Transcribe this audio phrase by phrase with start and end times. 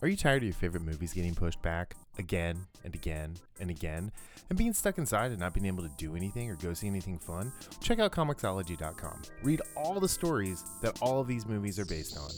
[0.00, 4.12] Are you tired of your favorite movies getting pushed back again and again and again
[4.48, 7.18] and being stuck inside and not being able to do anything or go see anything
[7.18, 7.52] fun?
[7.80, 9.22] Check out Comixology.com.
[9.42, 12.30] Read all the stories that all of these movies are based on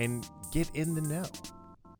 [0.00, 1.24] and get in the know.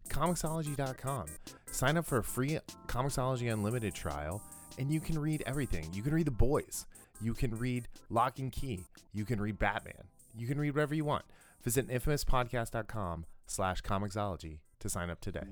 [0.09, 1.27] Comixology.com.
[1.71, 4.43] Sign up for a free Comixology Unlimited trial
[4.79, 5.91] and you can read everything.
[5.93, 6.87] You can read The Boys.
[7.21, 8.87] You can read Locke and Key.
[9.12, 10.05] You can read Batman.
[10.34, 11.27] You can read whatever you want.
[11.63, 15.47] Visit infamouspodcast.com slash Comixology to sign up today.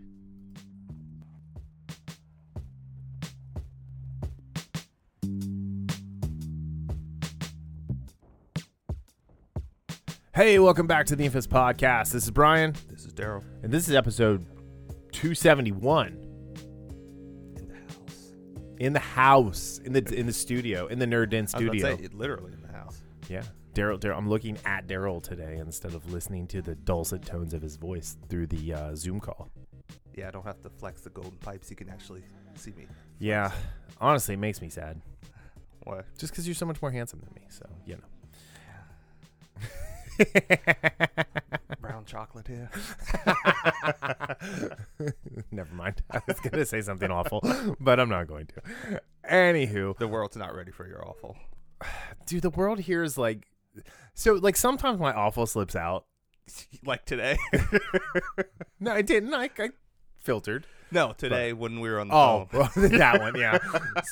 [10.34, 12.12] Hey, welcome back to the Infamous Podcast.
[12.12, 14.46] This is Brian, This is Darryl and this is episode
[15.12, 16.08] 271
[17.58, 18.32] in the house.
[18.78, 21.60] in the house, in the in the studio, in the Nerd Den I was about
[21.72, 21.96] to studio.
[21.96, 23.00] say, it- literally in the house.
[23.28, 23.42] Yeah,
[23.80, 23.98] Darryl.
[23.98, 24.16] Darryl.
[24.18, 28.16] I'm looking at Darryl today instead of listening to the dulcet tones of his voice
[28.28, 29.50] through the uh, Zoom call.
[30.14, 31.70] Yeah, I don't have to flex the golden pipes.
[31.70, 32.22] You can actually
[32.54, 32.86] see me.
[33.18, 33.50] Yeah,
[34.00, 35.00] honestly, it makes me sad.
[35.84, 36.04] What?
[36.18, 37.46] Just because you're so much more handsome than me.
[37.48, 38.04] So you know.
[41.80, 42.70] Brown chocolate here.
[45.50, 46.02] Never mind.
[46.10, 47.40] I was gonna say something awful,
[47.80, 49.00] but I'm not going to.
[49.30, 51.36] Anywho, The world's not ready for your awful.
[52.26, 53.46] dude, the world here is like,
[54.14, 56.06] so like sometimes my awful slips out.
[56.84, 57.38] like today.
[58.82, 59.34] No, I didn't.
[59.34, 59.68] I, I
[60.20, 60.66] filtered.
[60.90, 62.60] no, today when we were on the Oh, phone.
[62.60, 63.58] well, that one, yeah.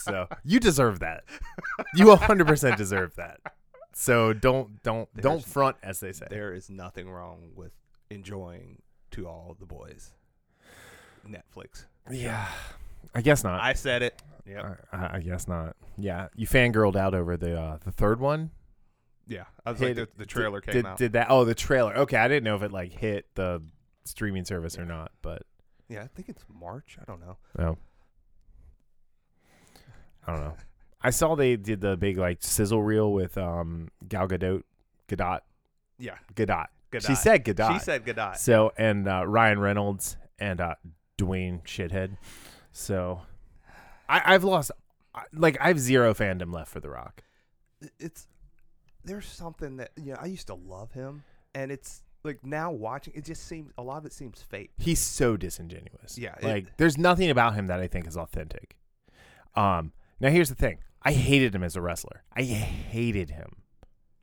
[0.02, 1.24] So you deserve that.
[1.94, 3.40] You 100% deserve that.
[3.94, 6.26] So don't don't don't There's- front, as they say.
[6.28, 7.72] There is nothing wrong with
[8.10, 10.12] enjoying to all the boys.
[11.26, 11.86] Netflix.
[12.10, 12.46] Yeah,
[13.14, 13.60] I guess not.
[13.60, 14.20] I said it.
[14.46, 14.86] Yep.
[14.92, 15.76] I, I guess not.
[15.96, 18.50] Yeah, you fangirled out over the uh, the third one.
[19.28, 19.44] Yeah.
[19.64, 20.98] I was Hit- like, the, the trailer came did, out.
[20.98, 21.26] Did that?
[21.30, 21.94] Oh, the trailer.
[21.98, 23.62] Okay, I didn't know if it like hit the
[24.04, 25.42] streaming service or not, but
[25.88, 26.96] yeah, I think it's March.
[27.00, 27.36] I don't know.
[27.58, 27.78] no.
[30.26, 30.54] I don't know.
[31.02, 34.62] I saw they did the big like sizzle reel with um Gal Gadot,
[35.08, 35.40] Gadot,
[35.98, 36.16] Yeah.
[36.34, 36.66] Gadot.
[37.00, 37.74] She said Gadot.
[37.74, 38.36] She said Gadot.
[38.36, 40.74] So and uh, Ryan Reynolds and uh,
[41.18, 42.16] Dwayne Shithead.
[42.72, 43.22] So
[44.08, 44.70] I, I've lost
[45.32, 47.22] like I have zero fandom left for The Rock.
[48.00, 48.26] it's
[49.08, 51.24] there's something that you know I used to love him,
[51.54, 54.70] and it's like now watching it just seems a lot of it seems fake.
[54.78, 56.16] He's so disingenuous.
[56.18, 58.76] Yeah, it- like there's nothing about him that I think is authentic.
[59.56, 62.22] Um, now here's the thing: I hated him as a wrestler.
[62.36, 63.56] I hated him.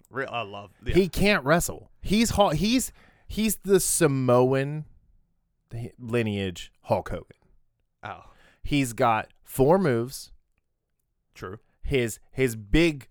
[0.10, 0.72] Real, I love.
[0.86, 0.94] Yeah.
[0.96, 1.92] He can't wrestle.
[2.02, 2.92] He's he's
[3.28, 4.86] he's the Samoan
[6.00, 7.26] lineage Hulk Hogan.
[8.04, 8.24] oh,
[8.64, 10.32] He's got four moves.
[11.34, 11.60] true.
[11.84, 13.10] his his big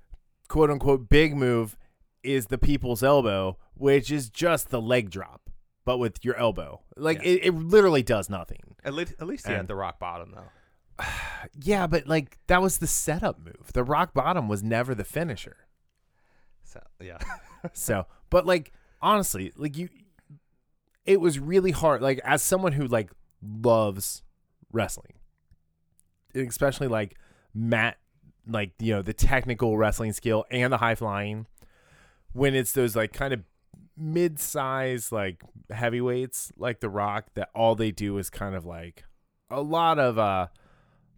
[0.54, 1.76] quote unquote big move
[2.22, 5.50] is the people's elbow, which is just the leg drop,
[5.84, 6.81] but with your elbow.
[6.97, 7.31] Like Yeah.
[7.31, 8.76] it, it literally does nothing.
[8.84, 11.04] At least at least he And- had the rock bottom though.
[11.60, 13.72] Yeah, but like that was the setup move.
[13.75, 15.56] The rock bottom was never the finisher.
[16.62, 17.19] So yeah,
[17.72, 18.72] So, but like
[19.03, 19.88] honestly, like you
[21.04, 23.10] it was really hard like as someone who like
[23.42, 24.22] loves
[24.72, 25.15] wrestling.
[26.32, 27.16] Especially like
[27.53, 27.98] Matt
[28.47, 31.47] like you know the technical wrestling skill and the high flying
[32.32, 33.41] when it's those like kind of
[33.97, 35.41] mid-size like
[35.71, 39.04] heavyweights like the rock that all they do is kind of like
[39.50, 40.47] a lot of uh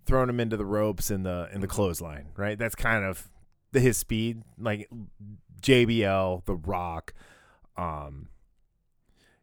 [0.04, 2.58] throwing them into the ropes in the in the clothesline right?
[2.58, 3.28] That's kind of
[3.72, 4.42] the his speed.
[4.58, 4.88] Like
[5.60, 7.12] JBL the rock
[7.76, 8.28] um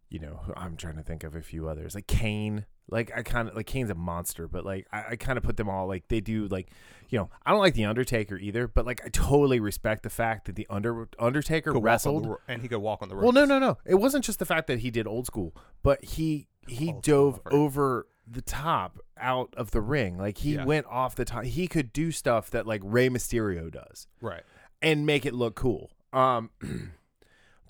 [0.10, 1.96] you know I'm trying to think of a few others.
[1.96, 5.38] Like Kane like I kind of like Kane's a monster but like I, I kind
[5.38, 6.70] of put them all like they do like
[7.10, 10.46] you know I don't like the Undertaker either but like I totally respect the fact
[10.46, 13.10] that the Under Undertaker Could walk on wrestled the ro- and he could walk on
[13.10, 13.16] the.
[13.16, 13.50] well, no, ropes.
[13.50, 13.78] no, no.
[13.86, 17.32] It wasn't just the fact that he did old school, but he he Old school,
[17.32, 17.54] dove right.
[17.56, 20.18] over the top out of the ring.
[20.18, 20.66] Like he Yeah.
[20.66, 21.44] went off the top.
[21.46, 24.44] He could do stuff that like Rey Mysterio does Right.
[24.82, 25.92] and make it look cool.
[26.14, 26.50] Um,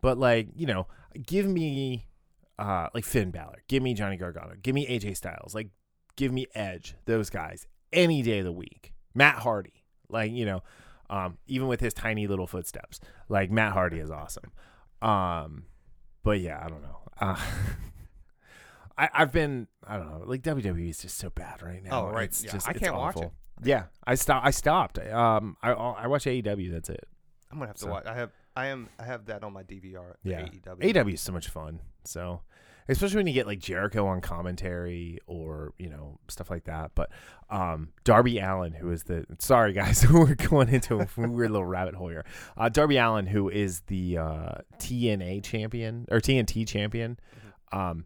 [0.01, 0.87] but like you know,
[1.25, 2.05] give me
[2.59, 5.69] uh like Finn Balor, give me Johnny Gargano, give me AJ Styles, like
[6.15, 8.93] give me Edge, those guys any day of the week.
[9.15, 10.61] Matt Hardy, like you know,
[11.09, 14.51] um, even with his tiny little footsteps, like Matt Hardy is awesome.
[15.01, 15.65] Um,
[16.23, 16.97] but yeah, I don't know.
[17.19, 17.39] Uh,
[18.97, 22.07] I I've been I don't know like WWE is just so bad right now.
[22.07, 22.25] Oh, right.
[22.25, 23.31] It's Yeah, just I can't watch it.
[23.63, 24.45] Yeah, I stopped.
[24.45, 24.99] I stopped.
[24.99, 26.71] Um, I I watch AEW.
[26.71, 27.07] That's it.
[27.51, 28.05] I'm gonna have to watch.
[28.05, 28.89] I have I am.
[28.99, 30.15] I have that on my DVR.
[30.23, 30.41] Yeah.
[30.41, 31.13] AEW.
[31.13, 31.79] Is so much fun.
[32.03, 32.41] So,
[32.87, 36.91] especially when you get like Jericho on commentary or you know stuff like that.
[36.95, 37.09] But
[37.49, 41.95] um, Darby Allin, who is the sorry guys, we're going into a weird little rabbit
[41.95, 42.25] hole here.
[42.57, 47.19] Uh, Darby Allin, who is the uh, TNA champion or TNT champion,
[47.71, 48.05] um,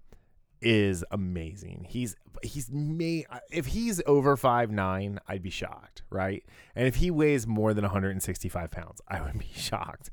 [0.62, 1.86] is amazing.
[1.89, 6.44] He's he's made if he's over five nine, I'd be shocked, right?
[6.75, 10.09] And if he weighs more than 165 pounds, I would be shocked.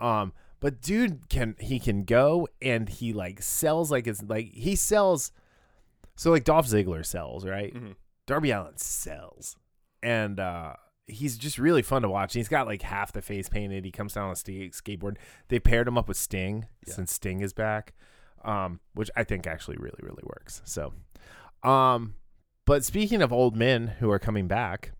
[0.00, 4.76] Um, but dude can he can go and he like sells like it's like he
[4.76, 5.32] sells.
[6.16, 7.74] So like Dolph Ziggler sells, right?
[7.74, 7.94] Mhm.
[8.26, 9.56] Darby Allin sells,
[10.02, 10.74] and uh,
[11.08, 12.34] he's just really fun to watch.
[12.34, 13.84] He's got like half the face painted.
[13.84, 15.16] He comes down on a skateboard.
[15.48, 16.94] They paired him up with Sting Yeah.
[16.94, 17.94] since Sting is back,
[18.44, 20.62] um, which I think actually really really works.
[20.64, 20.92] So,
[21.62, 22.14] um,
[22.64, 24.92] but speaking of old men who are coming back,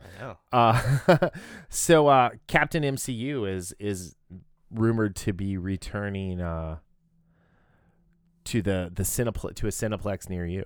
[0.00, 0.36] I know.
[0.52, 1.28] uh,
[1.68, 4.16] so uh, Captain MCU is is
[4.70, 6.78] rumored to be returning uh,
[8.44, 10.64] to the the Cineplex to a Cineplex near you,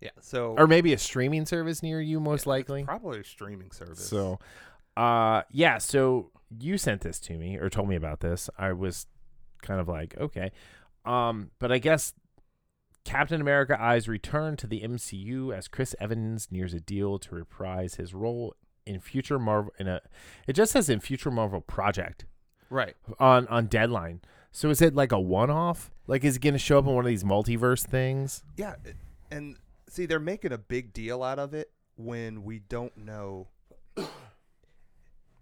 [0.00, 0.10] Yeah.
[0.20, 2.84] So or maybe a streaming service near you, most yeah, likely.
[2.84, 4.06] probably a streaming service.
[4.08, 4.38] So,
[4.96, 5.78] uh, yeah.
[5.78, 8.48] So you sent this to me or told me about this.
[8.58, 9.06] I was
[9.62, 10.52] kind of like, okay,
[11.04, 12.12] um, but I guess
[13.04, 17.94] Captain America eyes return to the MCU as Chris Evans nears a deal to reprise
[17.94, 19.72] his role in future Marvel.
[19.78, 20.00] In a,
[20.46, 22.26] it just says in future Marvel project
[22.70, 22.94] right.
[23.18, 24.20] on on Deadline.
[24.50, 25.90] So is it like a one off?
[26.06, 28.42] Like, is it going to show up in one of these multiverse things?
[28.56, 28.76] Yeah,
[29.30, 29.56] and
[29.88, 33.48] see, they're making a big deal out of it when we don't know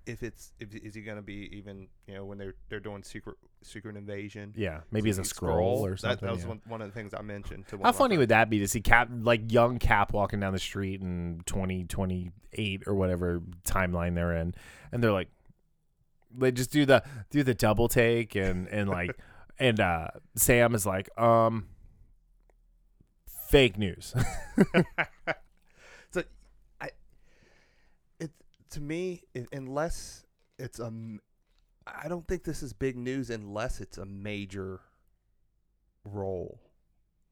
[0.06, 3.02] if it's if is he going to be even you know when they're they're doing
[3.02, 4.54] secret secret invasion.
[4.56, 6.26] Yeah, maybe as a he Skrull or something.
[6.26, 6.48] that was yeah.
[6.48, 7.66] one, one of the things I mentioned.
[7.68, 10.58] To How funny would that be to see Cap, like young Cap, walking down the
[10.58, 14.54] street in twenty twenty eight or whatever timeline they're in,
[14.92, 15.28] and they're like,
[16.36, 19.10] they just do the do the double take and and like,
[19.58, 21.66] and uh Sam is like, um,
[23.48, 24.14] fake news.
[26.10, 26.22] so
[26.80, 26.90] I
[28.20, 28.30] it
[28.70, 29.22] to me
[29.52, 30.24] unless
[30.58, 30.92] it's a,
[31.86, 34.80] I don't think this is big news unless it's a major
[36.04, 36.60] role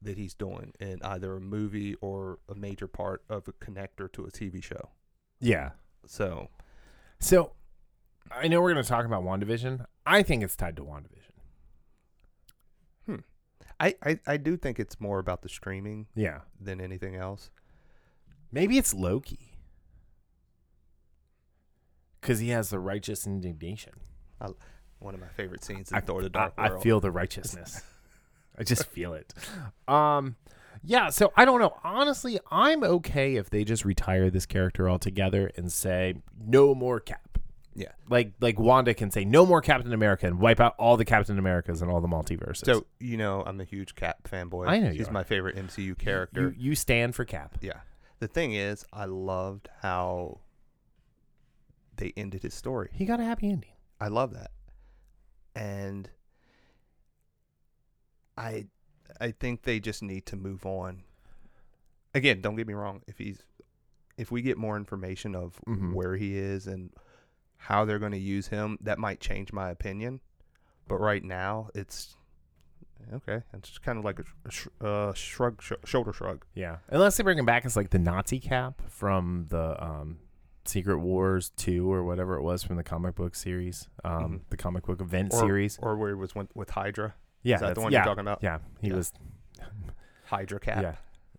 [0.03, 4.25] that he's doing in either a movie or a major part of a connector to
[4.25, 4.91] a TV show.
[5.41, 5.71] yeah.
[6.07, 6.49] So
[7.21, 7.53] So,
[8.31, 9.87] I know we're gonna talk about WandaVision.
[10.05, 11.33] I think it's tied to WandaVision.
[13.07, 13.17] Hmm.
[13.81, 16.41] I, I, I do think it's more about the streaming Yeah.
[16.61, 17.51] than anything else.
[18.53, 19.54] Maybe it's Loki.
[22.25, 23.93] Because he has the righteous indignation.
[24.99, 26.83] One of my favorite scenes in I, Thor: The Dark I World.
[26.83, 27.83] feel the righteousness.
[28.59, 29.35] I just feel it.
[29.87, 30.37] Um,
[30.83, 31.11] yeah.
[31.11, 31.77] So I don't know.
[31.85, 37.39] Honestly, I'm okay if they just retire this character altogether and say no more Cap.
[37.75, 37.89] Yeah.
[38.09, 41.39] Like like Wanda can say no more Captain America and wipe out all the Captain
[41.39, 42.65] Americas and all the multiverses.
[42.65, 44.69] So you know I'm a huge Cap fanboy.
[44.69, 46.55] I know he's my favorite MCU character.
[46.57, 47.59] you you stand for Cap.
[47.61, 47.81] Yeah.
[48.21, 50.39] The thing is, I loved how
[51.97, 52.91] they ended his story.
[52.93, 53.71] He got a happy ending.
[54.01, 54.51] I love that.
[55.55, 56.11] And
[58.37, 58.67] I
[59.21, 61.03] I think they just need to move on.
[62.15, 63.43] Again, don't get me wrong, if he's
[64.17, 65.93] if we get more information of Mhm.
[65.93, 66.93] where he is and
[67.57, 70.21] how they're going to use him, that might change my opinion.
[70.87, 72.17] But right now, it's
[73.13, 73.43] okay.
[73.55, 76.45] It's just kind of like a sh- uh, shrug, sh- shoulder shrug.
[76.55, 76.79] Yeah.
[76.89, 80.19] Unless they bring him back as like the Nazi Cap from the um,
[80.65, 84.41] Secret Wars two or whatever it was from the comic book series, um, Mhm.
[84.51, 85.79] the comic book event Or- series.
[85.83, 87.15] or where it was with, with Hydra.
[87.43, 88.39] Yeah, Is that the one yeah, you're talking about?
[88.43, 88.95] Yeah, he Yeah.
[88.97, 89.13] was.
[90.27, 90.83] Hydra Cap.
[90.83, 90.95] Yeah,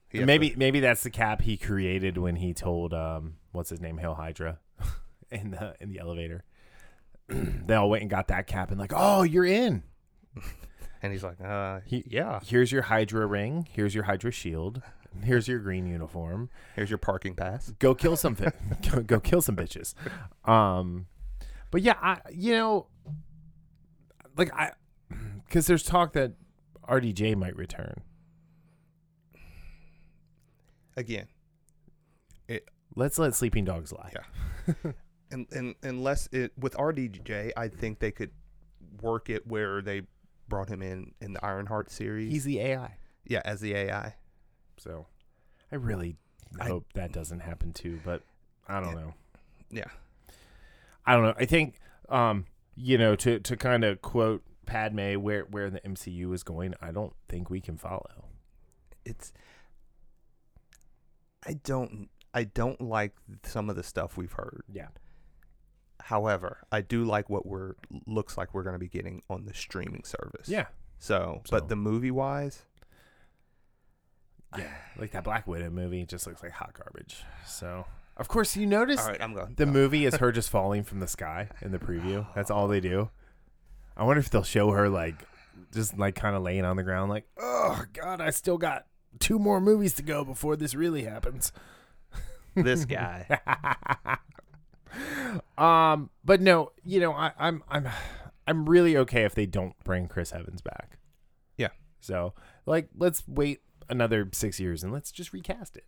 [0.10, 3.98] He maybe maybe that's the cap he created when he told um what's his name
[3.98, 4.60] Hail Hydra
[5.32, 6.44] in the in the elevator.
[7.28, 9.82] they all went and got that cap and like, oh, you're in.
[11.02, 12.40] and he's like, uh, He- yeah.
[12.46, 13.68] Here's your Hydra ring.
[13.72, 14.84] Here's your Hydra shield.
[15.24, 16.50] Here's your green uniform.
[16.76, 17.72] Here's your parking pass.
[17.80, 18.52] Go kill some fi-
[18.92, 19.94] go, go kill some bitches.
[20.48, 21.08] Um,
[21.72, 22.88] but yeah, I you know,
[24.38, 24.72] like I,
[25.46, 26.34] because there's talk that
[26.88, 28.02] RDJ might return.
[30.98, 31.28] Again,
[32.96, 34.12] Let's let sleeping dogs lie.
[34.14, 34.92] Yeah.
[35.32, 38.32] and, and unless it with RDJ, I think they could
[39.02, 40.04] work it where they
[40.48, 42.32] brought him in in the Ironheart series.
[42.32, 42.96] He's the AI.
[43.26, 44.16] yeah, as the AI.
[44.78, 45.08] So
[45.72, 46.18] I really
[46.60, 48.22] I- hope that doesn't happen too, but
[48.68, 49.02] I don't Yeah.
[49.02, 49.14] know.
[49.72, 49.90] Yeah.
[51.06, 51.34] I don't know.
[51.38, 51.80] I think
[52.10, 56.74] um, you know, to to kind of quote Padme where where the MCU is going,
[56.82, 58.26] I don't think we can follow.
[59.06, 59.32] It's
[61.46, 63.14] I don't I don't like
[63.44, 64.64] some of the stuff we've heard.
[64.72, 64.88] Yeah.
[66.02, 69.54] However, I do like what we're looks like we're going to be getting on the
[69.54, 70.48] streaming service.
[70.50, 70.68] Yeah.
[71.00, 72.64] So, So- but the movie wise,
[74.58, 74.72] Yeah.
[74.98, 77.24] Like that Black Widow movie just looks like hot garbage.
[77.46, 77.86] So,
[78.18, 79.56] of course, you notice all right, I'm going.
[79.56, 82.26] the movie is her just falling from the sky in the preview.
[82.36, 83.10] That's all they do.
[83.98, 85.16] I wonder if they'll show her like
[85.74, 88.86] just like kind of laying on the ground, like, oh god, I still got
[89.20, 91.52] two more movies to go before this really happens.
[92.56, 93.40] this guy.
[95.58, 97.88] Um, but no, you know, I, I'm I'm
[98.48, 100.98] I'm really okay if they don't bring Chris Evans back.
[101.58, 101.70] Yeah.
[102.00, 102.34] So
[102.66, 105.86] like, let's wait another six years and let's just recast it.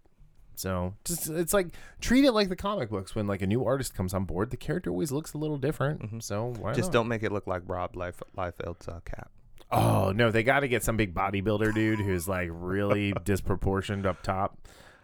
[0.56, 1.68] So just it's like
[2.02, 4.58] treat it like the comic books when like a new artist comes on board, the
[4.58, 6.02] character always looks a little different.
[6.02, 6.24] Mhm.
[6.24, 6.94] So why Just not?
[6.94, 9.30] don't make it look like Rob Life Liefeld's uh, cap.
[9.72, 14.24] Oh no, they got to get some big bodybuilder dude who's like really disproportioned up
[14.24, 14.58] top,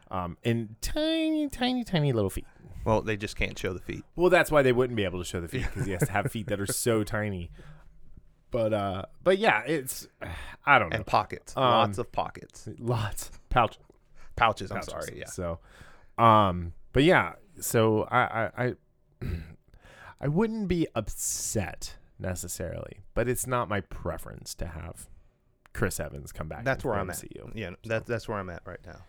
[0.10, 2.48] um, and tiny, tiny, tiny little feet.
[2.86, 4.04] Well, they just can't show the feet.
[4.16, 6.12] Well, that's why they wouldn't be able to show the feet because he has to
[6.12, 7.52] have feet that are so tiny.
[8.54, 10.08] But uh, but yeah, it's
[10.66, 11.54] I don't know, And pockets.
[11.58, 12.70] Um, Lots of pockets.
[12.80, 13.78] lots pouch
[14.38, 14.90] Pouches, I'm pouches.
[14.94, 15.20] sorry.
[15.20, 15.26] Yeah.
[15.28, 15.60] So,
[16.18, 18.74] um, but yeah, so I I I,
[20.22, 25.08] I wouldn't be upset necessarily, but it's not my preference to have
[25.74, 26.64] Chris Evans come back.
[26.64, 27.18] That's where I'm at.
[27.18, 27.52] MCU.
[27.56, 29.00] Yeah, that, that's where I'm at right now.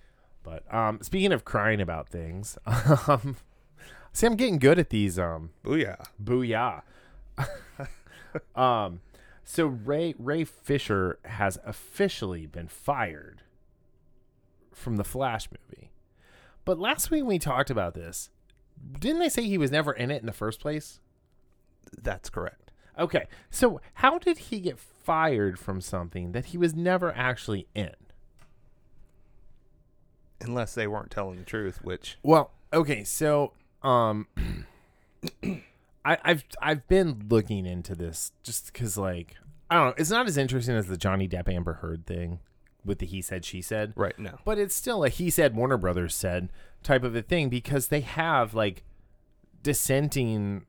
[0.43, 2.59] But um, speaking of crying about things,
[3.09, 3.37] um,
[4.13, 5.19] see, I'm getting good at these.
[5.19, 6.05] Um, Booyah.
[6.23, 6.83] booyah.
[8.57, 9.01] um,
[9.45, 13.43] so Ray Ray Fisher has officially been fired
[14.73, 15.91] from the Flash movie.
[16.65, 18.31] But last week we talked about this,
[18.99, 21.01] didn't they say he was never in it in the first place?
[21.97, 22.73] That's correct.
[22.99, 27.95] Okay, so how did he get fired from something that he was never actually in?
[30.41, 34.27] Unless they weren't telling the truth, which Well, okay, so um
[36.05, 39.37] I I've I've been looking into this just cuz like
[39.71, 42.41] I don't know, it's not as interesting as the Johnny Depp Amber Heard thing
[42.85, 44.39] with the he said she said, right now.
[44.45, 46.51] but it's still a he said Warner Brothers said
[46.83, 48.85] type of a thing because they have like
[49.63, 50.67] dissenting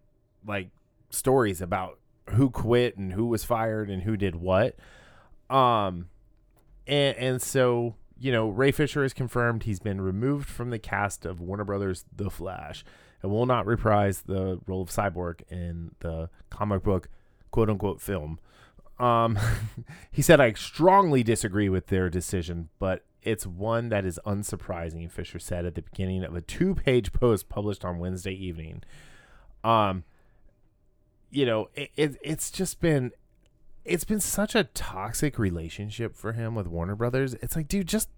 [0.47, 0.69] like
[1.09, 1.99] stories about
[2.31, 4.75] who quit and who was fired and who did what.
[5.49, 6.07] Um
[6.87, 11.25] and and so you know Ray Fisher is confirmed he's been removed from the cast
[11.25, 12.85] of Warner Brothers The Flash
[13.25, 17.09] and will not reprise the role of Cyborg in the comic book
[17.49, 18.39] quote unquote film.
[18.99, 19.39] Um,
[20.11, 25.39] he said, I strongly disagree with their decision, but it's one that is unsurprising, Fisher
[25.39, 28.83] said at the beginning of a two page post published on Wednesday evening.
[29.63, 30.03] Um,
[31.31, 33.11] you know, it, it, it's just been.
[33.83, 37.35] It's been such a toxic relationship for him with Warner Brothers.
[37.35, 38.09] It's like, dude, just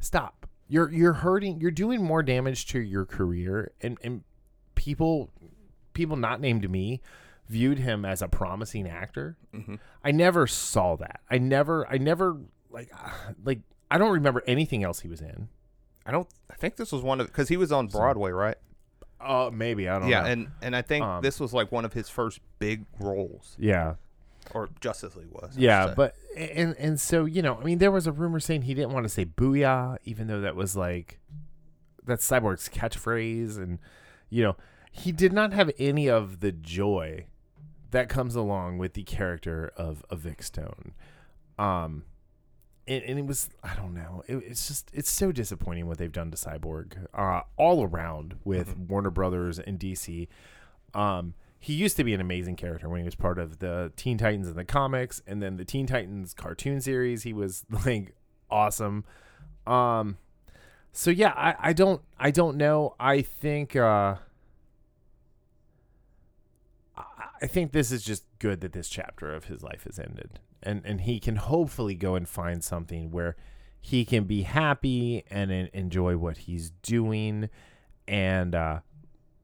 [0.00, 0.48] stop.
[0.68, 1.60] You're you're hurting.
[1.60, 4.22] You're doing more damage to your career, and and
[4.74, 5.30] people
[5.92, 7.00] people not named me
[7.48, 9.36] viewed him as a promising actor.
[9.54, 11.20] hmm I never saw that.
[11.30, 12.36] I never, I never
[12.70, 12.90] like,
[13.44, 15.48] like I don't remember anything else he was in.
[16.04, 16.28] I don't.
[16.50, 18.56] I think this was one of because he was on Broadway, right?
[19.20, 20.26] Uh, maybe I don't Yeah, know.
[20.26, 23.94] and and I think Um, this was like one of his first big roles, yeah,
[24.52, 25.56] or Justice League was.
[25.56, 28.62] I yeah, but and and so you know, I mean, there was a rumor saying
[28.62, 31.18] he didn't want to say "booyah," even though that was like
[32.04, 33.78] that's Cyborg's catchphrase, and
[34.30, 34.56] you know,
[34.90, 37.26] he did not have any of the joy
[37.90, 40.92] that comes along with the character of a Vic Stone.
[41.58, 42.04] Um,
[42.88, 44.22] and, and it was I don't know.
[44.26, 48.76] It, it's just it's so disappointing what they've done to Cyborg uh, all around with
[48.76, 50.28] Warner Brothers and DC.
[50.94, 54.18] Um, he used to be an amazing character when he was part of the Teen
[54.18, 57.22] Titans in the comics, and then the Teen Titans cartoon series.
[57.24, 58.14] He was like
[58.50, 59.04] awesome.
[59.66, 60.18] Um,
[60.92, 62.94] so yeah, I, I don't I don't know.
[63.00, 64.16] I think uh,
[66.96, 70.82] I- think this is just good that this chapter of his life has ended, and
[70.84, 73.36] and he can hopefully go and find something where
[73.80, 77.48] he can be happy and en- enjoy what he's doing,
[78.08, 78.80] and uh,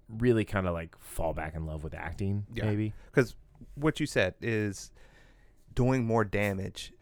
[0.08, 2.46] really kind of like fall back in love with acting.
[2.54, 2.66] Yeah.
[2.66, 3.34] Maybe because
[3.74, 4.90] what you said is
[5.74, 6.92] doing more damage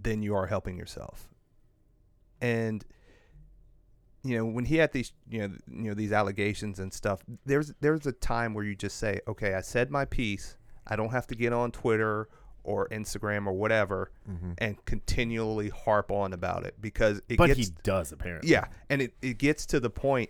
[0.00, 1.28] than you are helping yourself
[2.40, 2.84] and
[4.22, 7.72] you know when he had these you know you know these allegations and stuff there's
[7.80, 10.56] there's a time where you just say okay i said my piece
[10.86, 12.28] i don't have to get on twitter
[12.66, 14.52] or instagram or whatever mm-hmm.
[14.58, 18.50] and continually harp on about it because it but gets he does apparently.
[18.50, 20.28] yeah, and it, it gets to the point.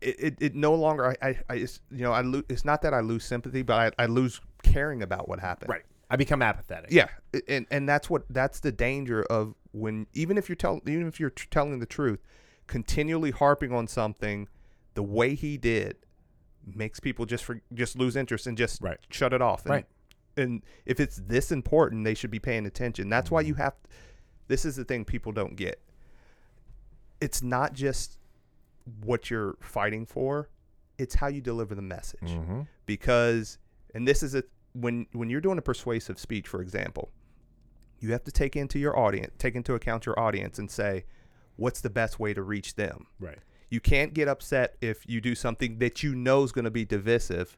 [0.00, 2.44] It, it, it no longer I, I, I you know I lose.
[2.48, 5.70] It's not that I lose sympathy, but I, I lose caring about what happened.
[5.70, 5.82] right.
[6.10, 6.90] I become apathetic.
[6.90, 7.08] Yeah,
[7.48, 11.20] and and that's what that's the danger of when even if you're telling even if
[11.20, 12.20] you're tr- telling the truth,
[12.66, 14.48] continually harping on something
[14.94, 15.96] the way he did
[16.74, 18.98] makes people just for, just lose interest and just Right.
[19.10, 19.62] shut it off.
[19.66, 19.86] And, Right.
[20.36, 23.08] And if it's this important, they should be paying attention.
[23.08, 23.62] That's why you Mm-hmm.
[23.62, 23.74] have.
[24.48, 25.80] This is the thing people don't get.
[27.20, 28.16] It's not just
[29.04, 30.48] what you're fighting for;
[30.98, 32.62] it's how you deliver the message Mm-hmm.
[32.86, 33.58] because
[33.94, 34.42] and this is a
[34.72, 37.10] when when you're doing a persuasive speech for example
[38.00, 41.04] you have to take into your audience take into account your audience and say
[41.56, 43.38] what's the best way to reach them Right.
[43.70, 46.84] you can't get upset if you do something that you know is going to be
[46.84, 47.56] divisive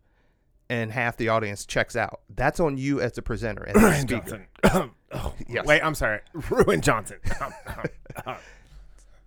[0.70, 4.90] and half the audience checks out that's on you as a presenter and speaker Johnson.
[5.12, 5.66] oh, Yes.
[5.66, 6.20] Wait, I'm sorry.
[6.50, 7.18] Ruin Johnson.
[7.40, 7.84] Um, um,
[8.26, 8.37] um.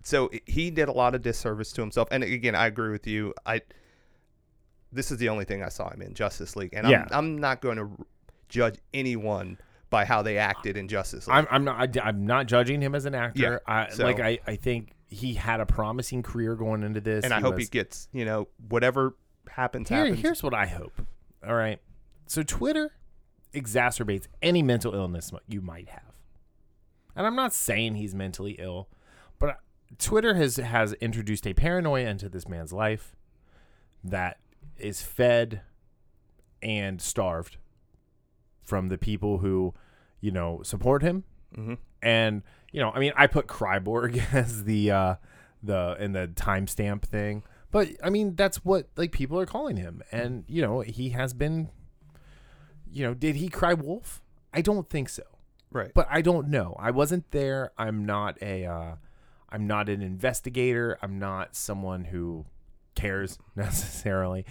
[0.04, 3.34] So he did a lot of disservice to himself and again i agree with you
[3.44, 3.60] i
[4.92, 7.08] this is the only thing i saw him in justice league and Yeah.
[7.10, 7.90] I'm, I'm not going to
[8.48, 9.58] judge anyone
[9.90, 11.96] by how they acted in justice league I'm, I'm not.
[11.98, 13.62] I, am not judging him as an actor.
[13.66, 17.24] Yeah, I, so- like I, I think he had a promising career going into this,
[17.24, 19.16] and I hope was- he gets you know whatever
[19.48, 20.20] happens Here, happens.
[20.20, 21.00] here's what I hope.
[21.46, 21.78] All right.
[22.26, 22.92] So Twitter
[23.52, 26.12] exacerbates any mental illness you might have.
[27.14, 28.88] And I'm not saying he's mentally ill,
[29.98, 33.14] Twitter has has introduced a paranoia into this man's life
[34.02, 34.38] that
[34.76, 35.62] is fed
[36.62, 37.56] and starved
[38.62, 39.74] from the people who,
[40.20, 41.24] you know, support him
[41.56, 41.78] Mhm.
[42.02, 45.14] and you know, I mean, I put Cryborg as the uh
[45.62, 50.02] the in the timestamp thing, but I mean, that's what like people are calling him,
[50.10, 51.70] and you know, he has been.
[52.90, 54.22] You know, did he cry wolf?
[54.52, 55.24] I don't think so,
[55.72, 55.90] right.
[55.94, 56.76] but I don't know.
[56.78, 57.72] I wasn't there.
[57.76, 58.64] I'm not a.
[58.66, 58.94] Uh,
[59.54, 60.98] I'm not an investigator.
[61.00, 62.44] I'm not someone who
[62.94, 64.44] cares necessarily.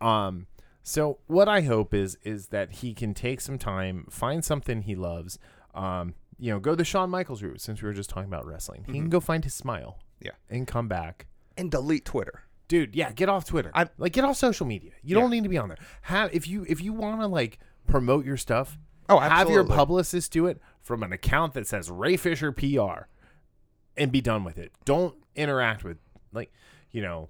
[0.00, 0.46] Um,
[0.82, 4.94] so what I hope is is that he can take some time, find something he
[4.94, 5.38] loves.
[5.74, 8.84] Um, you know, go the Shawn Michaels route since we were just talking about wrestling.
[8.86, 9.98] He can go find his smile.
[10.20, 10.32] Yeah.
[10.50, 11.26] And come back.
[11.56, 12.42] and delete Twitter.
[12.66, 13.70] Dude, yeah, get off Twitter.
[13.74, 14.90] I- like get off social media.
[15.02, 15.22] You Yeah.
[15.22, 15.78] don't need to be on there.
[16.02, 18.76] Have if you if you want to like promote your stuff,
[19.08, 19.36] Oh, absolutely.
[19.38, 23.06] have your publicist do it from an account that says Ray Fisher PR
[23.96, 24.72] and be done with it.
[24.84, 25.98] Don't interact with
[26.32, 26.52] like,
[26.90, 27.28] you know,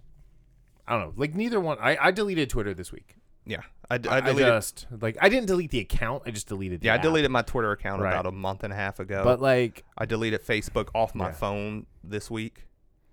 [0.87, 1.13] I don't know.
[1.17, 3.17] Like neither one I, I deleted Twitter this week.
[3.47, 4.47] Yeah, I, I, I deleted.
[4.47, 6.23] just like I didn't delete the account.
[6.27, 8.11] I just deleted the yeah, I deleted my Twitter account Right.
[8.11, 9.23] about a month and a half ago.
[9.25, 11.33] But like I deleted Facebook off my Yeah.
[11.33, 12.65] phone this week.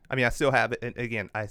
[0.09, 0.79] I mean, I still have it.
[0.81, 1.49] And again, I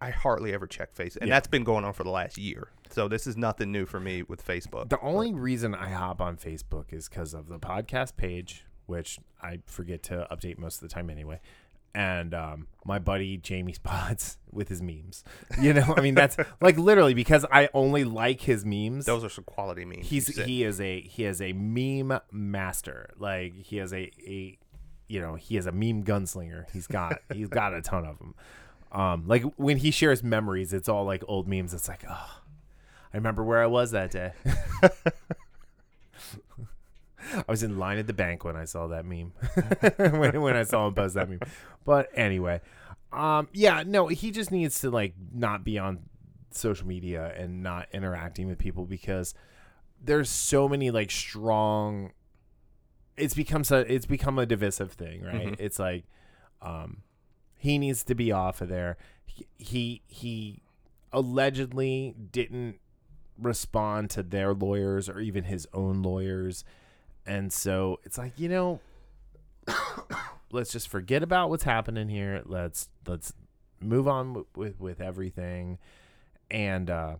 [0.00, 1.34] I hardly ever check Facebook, and Yeah.
[1.34, 2.68] that's been going on for the last year.
[2.90, 4.90] So this is nothing new for me with Facebook.
[4.90, 9.60] The only reason I hop on Facebook is because of the podcast page, which I
[9.66, 11.40] forget to update most of the time anyway.
[11.94, 15.24] And um, my buddy Jamie Spots with his memes.
[15.60, 19.06] You know, I mean, that's like literally because I only like his memes.
[19.06, 20.08] Those are some quality memes.
[20.08, 23.10] He's he is a he is a meme master.
[23.18, 24.58] Like he is a, a
[25.06, 26.64] you know he is a meme gunslinger.
[26.72, 28.34] He's got he's got a ton of them.
[28.90, 31.74] Um, like when he shares memories, it's all like old memes.
[31.74, 32.40] It's like oh,
[33.12, 34.32] I remember where I was that day.
[37.34, 39.32] I was in line at the bank when I saw that meme.
[40.18, 41.40] when, when I saw him post that meme.
[41.84, 42.60] But anyway,
[43.12, 46.00] um, yeah, no, he just needs to like not be on
[46.50, 49.34] social media and not interacting with people because
[50.02, 52.12] there's so many like strong.
[53.16, 55.48] It's become so it's become a divisive thing, right?
[55.48, 55.56] Mhm.
[55.58, 56.04] It's like,
[56.62, 56.98] um,
[57.56, 58.96] he needs to be off of there.
[59.26, 60.62] He he, he
[61.12, 62.78] allegedly didn't
[63.38, 66.64] respond to their lawyers or even his own lawyers.
[67.28, 68.80] And so it's like, you know,
[70.50, 72.42] let's just forget about what's happening here.
[72.44, 73.34] Let's let's
[73.80, 75.78] move on with with, everything.
[76.50, 77.16] And uh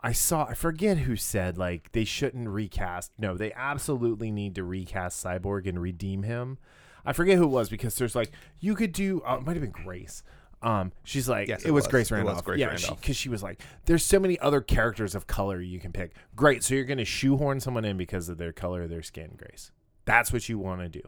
[0.00, 3.12] I saw I forget who said like they shouldn't recast.
[3.16, 6.58] No, they absolutely need to recast Cyborg and redeem him.
[7.06, 9.62] I forget who it was because there's like you could do uh, it might have
[9.62, 10.24] been Grace.
[10.64, 11.90] Um, she's like, Yes, it, it was, was.
[11.90, 12.44] Grace It was Randolph.
[12.44, 15.92] Grace yeah, because she was like, there's so many other characters of color you can
[15.92, 16.12] pick.
[16.34, 19.70] Great, so you're gonna shoehorn someone in because of their color their skin, Grace.
[20.06, 21.02] That's what you want to do.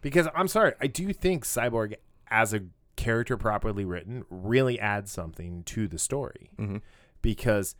[0.00, 1.94] Because I'm sorry, I do think Cyborg
[2.28, 2.60] as a
[2.96, 6.82] character properly written really adds something to the story Mhm.
[7.22, 7.74] because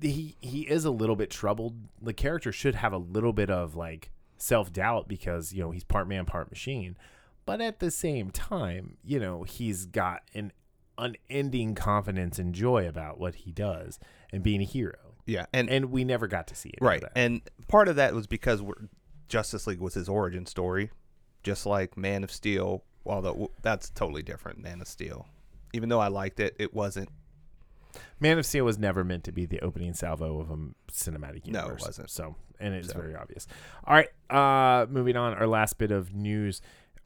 [0.00, 1.76] he he is a little bit troubled.
[2.00, 5.84] The character should have a little bit of like self doubt because you know he's
[5.84, 6.96] part man, part machine.
[7.44, 10.52] But at the same time, you know he's got an
[10.98, 13.98] unending confidence and joy about what he does
[14.32, 15.14] and being a hero.
[15.26, 16.78] yeah, and And we never got to see it.
[16.80, 18.74] right, and part of that was because we're,
[19.28, 20.90] Justice League was his origin story,
[21.42, 22.84] just like Man of Steel.
[23.04, 25.26] Although that's totally different, Man of Steel.
[25.72, 27.08] Even though I liked it, it wasn't.
[28.20, 30.56] Man of Steel was never meant to be the opening salvo of a
[30.92, 31.68] cinematic universe.
[31.68, 32.10] No, it wasn't.
[32.10, 32.98] So, and it's So.
[33.00, 33.46] very obvious.
[33.84, 35.34] All right, uh, moving on.
[35.34, 36.60] Our last bit of news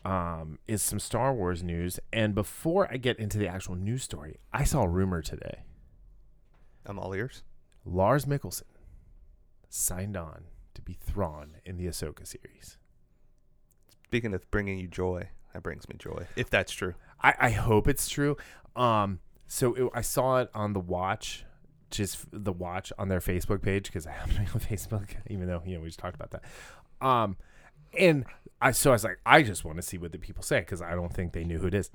[0.07, 1.99] um, is some Star Wars news.
[2.12, 5.64] And before I get into the actual news story, I saw a rumor today.
[6.87, 7.42] I'm all ears.
[7.85, 8.62] Lars Mikkelsen
[9.69, 12.79] signed on to be Thrawn in the Ahsoka series.
[14.05, 16.29] Speaking of bringing you joy, that brings me joy.
[16.37, 16.95] If that's true.
[17.21, 18.37] I, I hope it's true.
[18.77, 21.45] Um, so it, I saw it on the Watch,
[21.90, 25.49] just the Watch on their Facebook page because I have to be on Facebook, even
[25.49, 26.45] though you know we just talked about that.
[27.05, 27.37] Um,
[27.99, 28.25] and
[28.61, 30.81] I so I was like, I just want to see what the people say because
[30.83, 31.90] I don't think they knew who it is.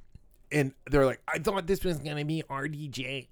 [0.52, 3.28] And they're like, I thought this was gonna be RDJ.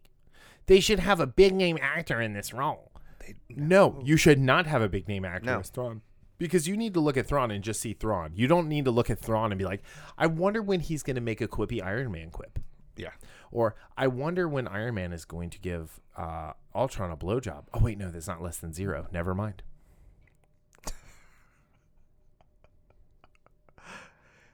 [0.66, 2.92] They should have a big name actor in this role.
[3.20, 5.60] They, No, you should not have a big name actor No.
[5.60, 6.02] as Thrawn.
[6.38, 8.32] Because you need to look at Thrawn and just see Thrawn.
[8.34, 9.82] You don't need to look at Thrawn and be like,
[10.18, 12.60] I wonder when he's going to make a quippy Iron Man quip.
[12.96, 13.10] yeah.
[13.52, 17.64] Or I wonder when Iron Man is going to give uh, Ultron a blowjob.
[17.74, 19.08] Oh, wait, no, that's not less than zero.
[19.12, 19.64] Never mind.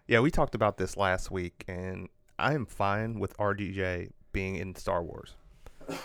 [0.08, 4.76] Yeah, we talked about this last week, and I am fine with RDJ being in
[4.76, 5.36] Star Wars.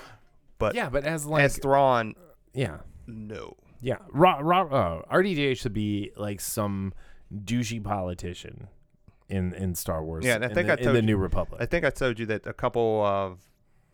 [0.59, 2.15] But yeah, but as like, as Thrawn,
[2.53, 3.57] yeah, no.
[3.81, 3.97] yeah.
[4.11, 6.93] Ra, ra, uh, RDJ should be like some
[7.35, 8.69] douchey politician
[9.31, 10.23] in, in Star Wars.
[10.23, 11.63] Yeah, and I in think the, I in told the you- New Republic.
[11.63, 13.39] I think I told you that a couple of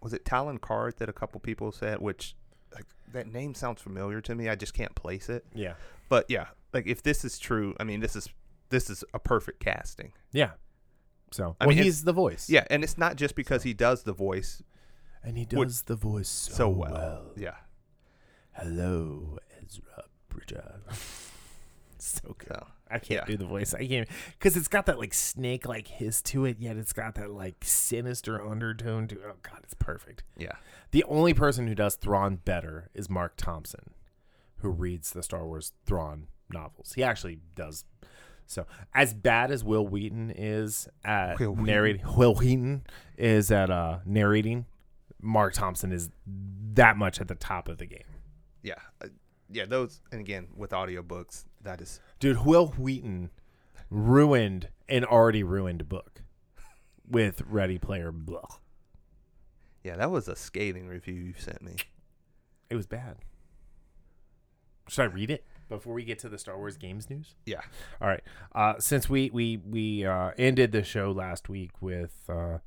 [0.02, 2.34] was it Talon Karrde that a couple people said, which
[2.74, 4.48] like that name sounds familiar to me.
[4.48, 5.44] I just can't place it.
[5.54, 5.74] yeah,
[6.08, 8.28] But yeah, like if this is true, I mean this is
[8.70, 10.12] this is a perfect casting.
[10.32, 10.52] yeah.
[11.32, 12.48] So, I well, mean, he's the voice.
[12.48, 14.62] Yeah, and it's not just because he does the voice
[15.24, 16.92] and he does the voice so, so well.
[16.92, 17.30] well.
[17.36, 17.56] Yeah.
[18.52, 20.80] Hello, Ezra Bridger.
[21.98, 22.48] so good.
[22.48, 23.24] So I can't Yeah.
[23.24, 23.74] do the voice.
[23.74, 27.16] I can't because it's got that like snake like hiss to it, yet it's got
[27.16, 29.22] that like sinister undertone to it.
[29.26, 30.22] Oh god, it's perfect.
[30.38, 30.52] yeah.
[30.92, 33.90] The only person who does Thrawn better is Marc Thompson,
[34.58, 36.92] who reads the Star Wars Thrawn novels.
[36.94, 37.84] He actually does.
[38.46, 41.64] So as bad as Wil Wheaton is at Wil Wheaton.
[41.64, 42.82] narrating, Wil Wheaton
[43.18, 44.66] is at uh, narrating.
[45.20, 46.10] Marc Thompson is
[46.74, 48.04] that much at the top of the game.
[48.62, 48.74] Yeah.
[49.02, 49.08] Uh,
[49.50, 53.30] yeah, those and again with audiobooks, that is Dude, Wil Wheaton
[53.90, 56.22] ruined an already ruined book
[57.08, 58.42] with Ready Player Blah.
[59.84, 61.76] Yeah, that was a scathing review you sent me.
[62.68, 63.18] It was bad.
[64.88, 67.34] Should I read it before we get to the Star Wars games news?
[67.44, 67.60] Yeah.
[68.00, 68.22] All right.
[68.54, 72.58] Uh, since we we we uh, ended the show last week with uh,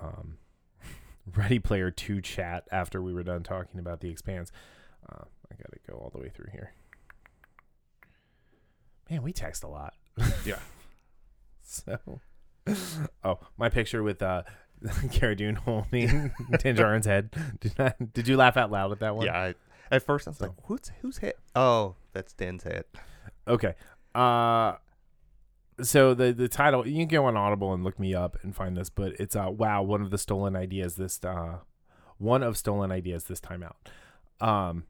[0.00, 0.38] um,
[1.36, 4.52] Ready Player Two chat after we were done talking about the Expanse,
[5.10, 6.72] uh, I got to go all the way through here.
[9.10, 9.94] Man, we text a lot.
[10.44, 10.58] Yeah.
[11.62, 12.20] So,
[13.22, 14.42] oh, my picture with uh,
[15.12, 17.30] Cara Dune holding Din Djarin's head.
[17.60, 19.26] Did, I, did you laugh out loud at that one?
[19.26, 19.38] Yeah.
[19.38, 19.54] I,
[19.90, 21.34] at first I was So- like, who's whose head?
[21.54, 22.84] Oh, that's Den's head.
[23.48, 23.74] Okay.
[24.14, 24.74] Uh
[25.82, 28.76] so the the title you can go on Audible and look me up and find
[28.76, 31.58] this, but it's uh wow, one of the stolen ideas this uh
[32.18, 33.76] one of stolen ideas this time out.
[34.46, 34.84] Um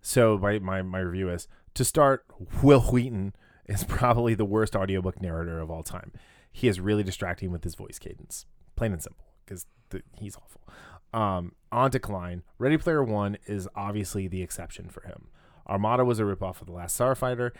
[0.00, 2.24] so my my, my review is to start,
[2.62, 3.34] Wil Wheaton
[3.66, 6.12] is probably the worst audiobook narrator of all time.
[6.52, 8.46] He is really distracting with his voice cadence.
[8.76, 9.66] Plain and simple, because
[10.20, 10.60] he's awful.
[11.14, 15.28] Um, on decline, Ready Player One is obviously the exception for him.
[15.68, 17.52] Armada was a ripoff of The Last Starfighter.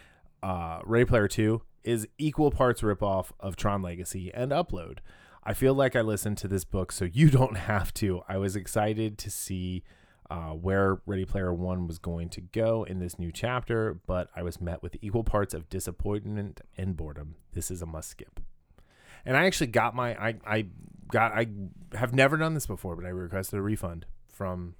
[0.43, 4.99] Uh, Ready Player Two is equal parts ripoff of Tron Legacy and Upload.
[5.45, 8.23] I feel like I listened to this book, so you don't have to.
[8.29, 9.85] I was excited to see
[10.29, 14.43] uh, where Ready Player One was going to go in this new chapter, but I
[14.43, 17.37] was met with equal parts of disappointment and boredom.
[17.53, 18.41] This is a must skip.
[19.27, 20.67] And I actually got my I I
[21.11, 21.47] got I
[21.95, 24.75] have never done this before, but I requested a refund from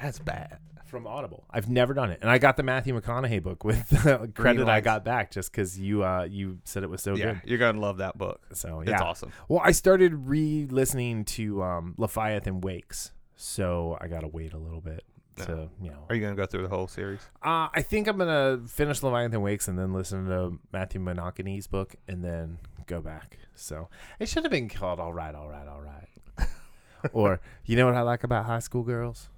[0.00, 0.58] That's bad.
[0.86, 1.44] from Audible.
[1.50, 4.80] I've never done it, and I got the Matthew McConaughey book with the credit I
[4.80, 7.40] got back just because you uh you said it was so yeah, good.
[7.44, 8.40] you're gonna love that book.
[8.54, 9.32] So It's yeah, awesome.
[9.48, 15.02] well, I started re-listening to um, Leviathan Wakes, so I gotta wait a little bit
[15.36, 16.04] to you know.
[16.08, 17.20] Are you gonna go through the whole series?
[17.42, 21.94] Uh, I think I'm gonna finish Leviathan Wakes and then listen to Matthew McConaughey's book
[22.08, 23.38] and then go back.
[23.54, 26.48] So it should have been called "All Right, All Right, All Right,"
[27.12, 29.28] or you know what I like about high school girls?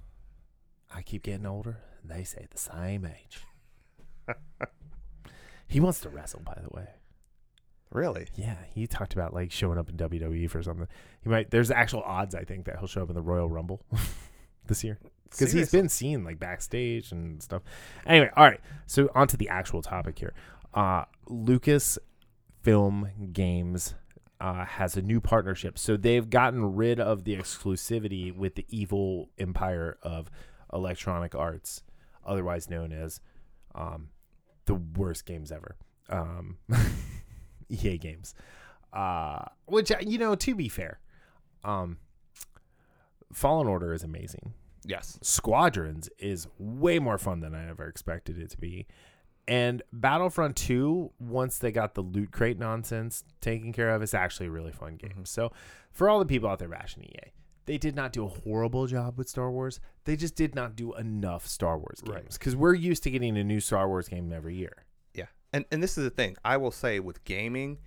[0.93, 1.77] I keep getting older.
[2.01, 3.43] and They say the same age.
[5.67, 6.87] he wants to wrestle, by the way.
[7.91, 8.27] Really?
[8.35, 10.87] Yeah, he talked about like showing up in WWE for something.
[11.21, 11.49] He might.
[11.51, 13.81] There's actual odds I think that he'll show up in the Royal Rumble
[14.67, 17.61] this year because he's been seen like backstage and stuff.
[18.05, 18.59] Anyway, all right.
[18.85, 20.33] So on to the actual topic here.
[20.73, 21.97] Uh, Lucas
[22.61, 23.95] Film Games
[24.41, 25.77] uh, has a new partnership.
[25.77, 30.29] So they've gotten rid of the exclusivity with the evil empire of
[30.71, 31.83] Electronic Arts,
[32.25, 33.19] otherwise known as
[33.75, 34.09] um,
[34.65, 35.75] the worst games ever.
[36.09, 36.57] Um,
[37.69, 38.33] EA games.
[38.93, 40.99] Uh, which, you know, to be fair,
[41.63, 41.97] um,
[43.31, 44.53] Fallen Order is amazing.
[44.85, 45.19] Yes.
[45.21, 48.87] Squadrons is way more fun than I ever expected it to be.
[49.47, 54.47] And Battlefront 2, once they got the loot crate nonsense taken care of, it's actually
[54.47, 55.09] a really fun game.
[55.11, 55.23] Mm-hmm.
[55.23, 55.51] So,
[55.91, 57.31] for all the people out there bashing EA,
[57.65, 59.79] they did not do a horrible job with Star Wars.
[60.05, 63.43] They just did not do enough Star Wars games because we're used to getting a
[63.43, 64.85] new Star Wars game every year.
[65.15, 67.79] Yeah, and and this is the thing I will say with gaming,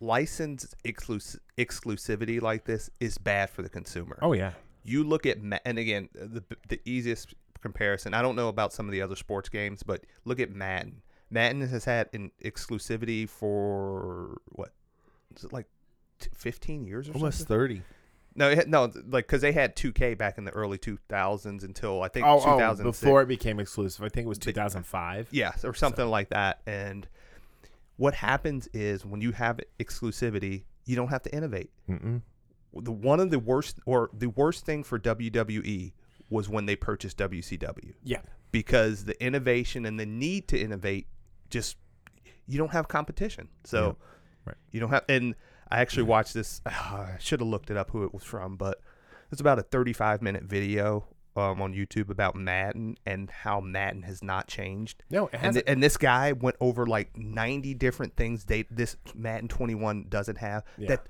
[0.00, 4.18] license exclus- exclusivity like this is bad for the consumer.
[4.22, 4.52] Oh, yeah.
[4.86, 8.14] You look at and again the the easiest comparison.
[8.14, 11.02] I don't know about some of the other sports games, but look at Madden.
[11.30, 14.72] Madden has had an exclusivity for what?
[15.36, 15.66] Is it like
[16.32, 17.56] fifteen years or Almost something?
[17.56, 17.82] 30.
[18.38, 22.08] No, had, no, like because they had 2K back in the early 2000s until I
[22.08, 24.04] think Oh, oh, before it became exclusive.
[24.04, 25.28] I think it was But- 2005.
[25.32, 26.60] Yeah, or something like that.
[26.66, 27.08] And
[27.96, 31.70] what happens is when you have exclusivity, you don't have to innovate.
[31.88, 32.20] Mm-mm.
[32.82, 35.92] The one of the worst or the worst thing for WWE
[36.30, 38.20] was when they purchased WCW Yeah.
[38.50, 41.06] because the innovation and the need to innovate
[41.50, 41.76] just
[42.48, 43.48] you don't have competition.
[43.64, 43.96] So
[44.44, 44.56] Right.
[44.70, 45.34] you don't have and
[45.70, 48.80] I actually watched this I should have looked it up who it was from, but
[49.32, 54.22] it's about a 35 minute video um, on YouTube about Madden and how Madden has
[54.22, 58.44] not changed No, it and, th- and this guy went over like 90 different things
[58.46, 60.88] they this Madden 21 doesn't have Yeah.
[60.88, 61.06] that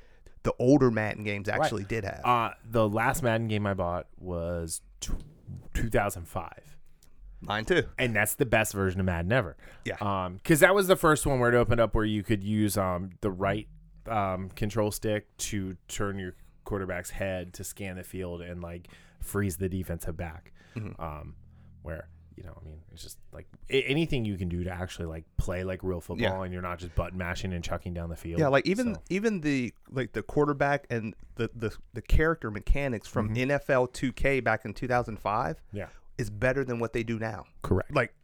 [0.46, 2.20] the older Madden games actually did have.
[2.24, 5.12] Uh, the last Madden game I bought was t-
[5.74, 6.76] 2005,
[7.40, 7.82] Mine too.
[7.98, 9.56] and that's the best version of Madden ever.
[9.84, 9.96] Yeah.
[10.00, 12.78] Um, because that was the first one where it opened up where you could use
[12.78, 13.66] um the right
[14.08, 18.88] um control stick to turn your quarterback's head to scan the field and like
[19.20, 20.52] freeze the defensive back.
[20.76, 20.98] Mhm.
[21.00, 21.34] Um,
[21.82, 25.06] where you know, I mean, it's just like a- anything you can do to actually
[25.06, 26.42] like play like real football, Yeah.
[26.42, 28.38] and you're not just button mashing and chucking down the field.
[28.40, 33.08] Yeah, like even So- even the like the quarterback and the the, the character mechanics
[33.08, 33.48] from Mhm.
[33.50, 37.46] NFL 2K back in 2005 yeah, is better than what they do now.
[37.62, 37.92] correct.
[37.94, 38.14] Like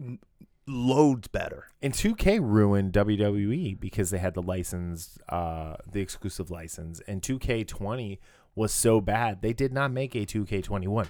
[0.00, 0.18] n-
[0.66, 1.66] loads better.
[1.82, 8.18] And 2K ruined WWE because they had the license, uh, the exclusive license, and 2K20
[8.54, 11.08] was so bad they did not make a 2K21.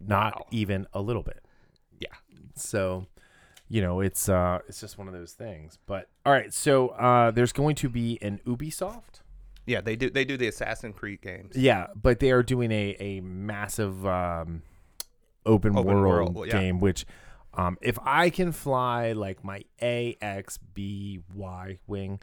[0.00, 0.46] Not Wow.
[0.50, 1.44] even a little bit.
[1.98, 2.08] Yeah.
[2.54, 3.06] So,
[3.68, 5.78] you know, it's uh, it's just one of those things.
[5.86, 9.22] But all right, so uh, there's going to be an Ubisoft.
[9.66, 11.54] Yeah, they do they do the Assassin's Creed games.
[11.56, 14.62] Yeah, but they are doing a a massive um,
[15.44, 16.52] open, Open world, world, well, yeah.
[16.60, 16.80] game.
[16.80, 17.04] Which,
[17.54, 22.20] um, if I can fly like my AXBY wing,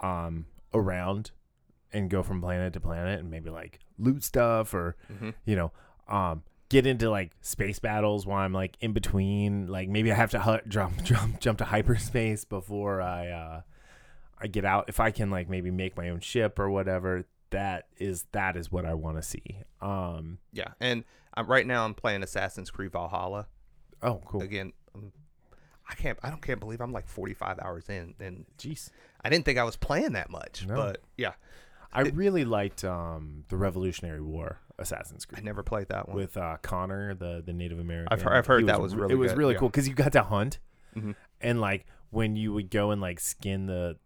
[0.00, 1.30] um, around
[1.92, 5.34] and go from planet to planet and maybe like loot stuff or Mhm.
[5.44, 5.72] you know,
[6.08, 9.66] um, get into like space battles while I'm like in between.
[9.68, 13.60] Like maybe I have to hu- jump jump jump to hyperspace before I uh,
[14.38, 14.86] I get out.
[14.88, 18.70] If I can like maybe make my own ship or whatever, that is that is
[18.72, 19.58] what I want to see.
[19.80, 23.46] Um, Yeah, and I'm, right now I'm playing Assassin's Creed Valhalla.
[24.02, 24.42] oh, cool.
[24.42, 25.12] Again, um,
[25.88, 28.90] I can't I don't can't believe I'm like 45 hours in and Jeez,
[29.22, 30.74] I didn't think I was playing that much, No.
[30.76, 31.32] but yeah,
[31.92, 35.40] I really liked um the Revolutionary War Assassin's Creed.
[35.40, 36.16] I never played that one.
[36.16, 38.08] with uh, Connor, the the Native American.
[38.12, 39.58] I've heard- I've heard He that was re- really It was good, really yeah.
[39.60, 40.58] cool because you got to hunt,
[40.96, 41.14] Mhm.
[41.40, 43.96] and like when you would go and like skin the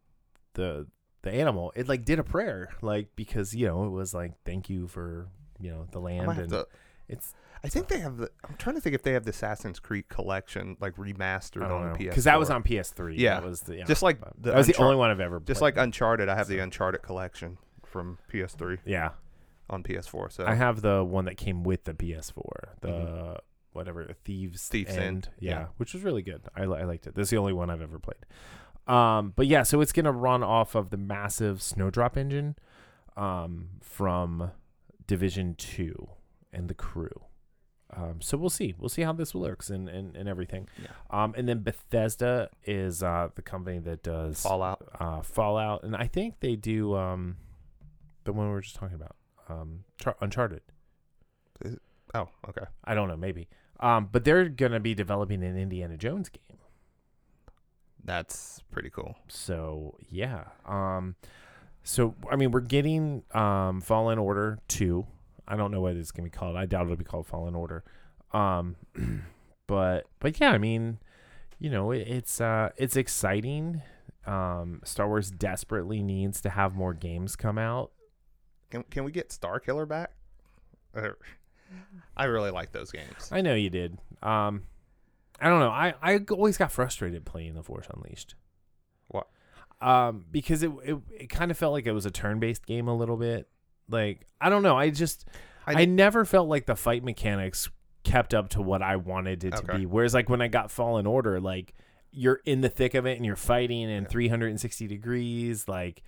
[0.54, 0.87] the
[1.22, 4.68] the animal, it like did a prayer, like because you know it was like thank
[4.70, 5.28] you for
[5.61, 6.68] you know the land and to-
[7.09, 8.31] it's I think they have the.
[8.48, 11.94] I'm trying to think if they have the Assassin's Creed collection like remastered on know
[11.94, 12.04] PS.
[12.04, 13.14] because that was on PS3.
[13.18, 13.40] Yeah.
[13.40, 13.85] that was the, yeah.
[13.85, 15.74] Just like the that was the only one I've ever just played.
[15.76, 16.28] like Uncharted.
[16.28, 19.11] I have the Uncharted collection from PS3 yeah.
[19.70, 20.33] On PS4.
[20.33, 23.38] So I have the one that came with the PS4, the Mhm.
[23.72, 25.66] whatever Thieves Thieves End, End, yeah, yeah.
[25.76, 26.42] which was really good.
[26.57, 27.14] I, I liked it.
[27.14, 28.24] That's the only one I've ever played.
[28.87, 32.57] Um, but yeah, so it's gonna run off of the massive Snowdrop engine,
[33.16, 34.52] um, from
[35.07, 36.09] Division Two
[36.52, 37.24] and the Crew.
[37.90, 38.74] Um, so we'll see.
[38.78, 40.68] We'll see how this works and, and, and everything.
[40.81, 40.88] Yeah.
[41.11, 44.87] Um, and then Bethesda is uh, the company that does Fallout.
[45.00, 47.37] uh, Fallout, and I think they do um,
[48.24, 49.16] the one we were just talking about,
[49.48, 50.62] um, Char- Uncharted.
[52.14, 52.66] Oh, okay.
[52.84, 53.48] I don't know, maybe.
[53.80, 56.58] Um, but they're gonna be developing an Indiana Jones game.
[58.04, 59.16] That's pretty cool.
[59.28, 60.44] So yeah.
[60.66, 61.16] Um,
[61.82, 65.06] so I mean, we're getting um, Fallen Order two.
[65.46, 66.56] I don't know what it's gonna be called.
[66.56, 67.84] I doubt it'll be called Fallen Order.
[68.32, 68.76] Um,
[69.66, 70.98] but but yeah, I mean,
[71.58, 73.82] you know, it, it's uh, it's exciting.
[74.26, 77.92] Um, Star Wars desperately needs to have more games come out.
[78.70, 80.12] Can can we get Starkiller back?
[82.16, 83.28] I really like those games.
[83.31, 83.98] I know you did.
[84.22, 84.62] Um,
[85.40, 85.70] I don't know.
[85.70, 88.35] I, I always got frustrated playing The Force Unleashed.
[89.09, 89.28] What?
[89.81, 92.88] Um, because it, it it kind of felt like it was a turn based game
[92.88, 93.48] a little bit.
[93.88, 94.76] Like I don't know.
[94.76, 95.26] I just
[95.66, 97.68] I- I, never felt like the fight mechanics
[98.02, 99.78] kept up to what I wanted it to Okay.
[99.78, 99.87] be.
[99.87, 101.74] Whereas like when I got Fallen Order, like
[102.11, 105.68] you're in the thick of it and you're fighting in 360 degrees.
[105.68, 106.02] Like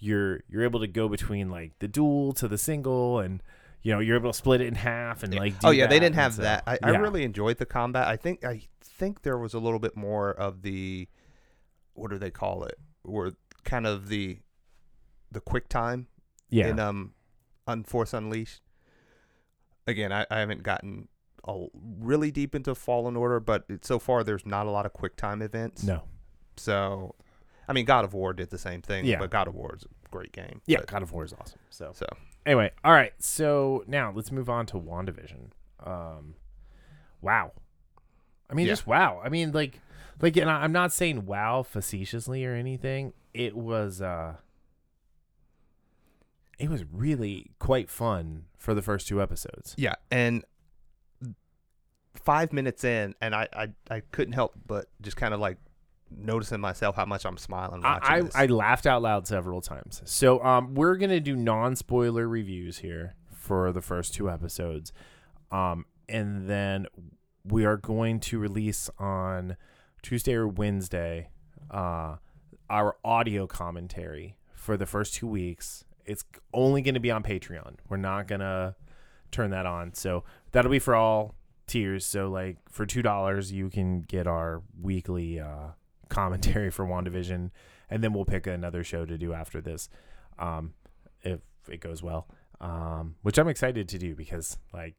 [0.00, 3.42] you're you're able to go between like the duel to the single and
[3.82, 5.54] you know you're able to split it in half and like.
[5.64, 6.62] oh yeah, they didn't have so, that.
[6.66, 8.08] I, I really enjoyed the combat.
[8.08, 11.08] I think I think there was a little bit more of the
[11.94, 12.78] what do they call it?
[13.04, 13.32] Or
[13.64, 14.38] kind of the
[15.30, 16.08] the quick time
[16.48, 17.14] yeah in um
[17.66, 18.62] Unforce Unleashed.
[19.86, 21.08] Again, I, I haven't gotten
[21.72, 25.16] really deep into Fallen Order, but it, so far there's not a lot of quick
[25.16, 25.82] time events.
[25.82, 26.02] no
[26.56, 27.14] So,
[27.70, 29.04] I mean, God of War did the same thing.
[29.06, 29.18] Yeah.
[29.18, 30.60] but God of War is a great game.
[30.66, 31.58] yeah but- God of War is awesome.
[31.70, 32.06] So so
[32.44, 33.12] anyway, all right.
[33.18, 35.50] So now let's move on to WandaVision.
[35.86, 36.34] Um,
[37.22, 37.52] wow.
[38.50, 38.72] I mean, Yeah.
[38.72, 39.20] just wow.
[39.24, 39.80] I mean, like,
[40.20, 43.12] like, and I'm not saying wow facetiously or anything.
[43.32, 44.34] It was, uh,
[46.58, 49.74] it was really quite fun for the first two episodes.
[49.78, 50.44] yeah, and
[52.14, 55.56] five minutes in, and I I, I couldn't help but just kind of like
[56.16, 58.34] noticing myself how much I'm smiling watching I, this.
[58.34, 60.02] I, I laughed out loud several times.
[60.04, 64.92] So um, we're gonna do non spoiler reviews here for the first two episodes,
[65.50, 66.86] um, and then
[67.44, 69.56] we are going to release on
[70.02, 71.30] Tuesday or Wednesday
[71.70, 72.16] uh,
[72.68, 75.84] our audio commentary for the first two weeks.
[76.04, 77.76] It's only going to be on Patreon.
[77.88, 78.76] We're not gonna
[79.30, 81.34] turn that on, so that'll be for all
[81.66, 82.04] tiers.
[82.04, 85.68] So like for two dollars, you can get our weekly uh,
[86.10, 87.50] commentary for WandaVision,
[87.88, 89.88] and then we'll pick another show to do after this,
[90.38, 90.74] um,
[91.22, 92.26] if it goes well.
[92.60, 94.94] Um, which I'm excited to do because like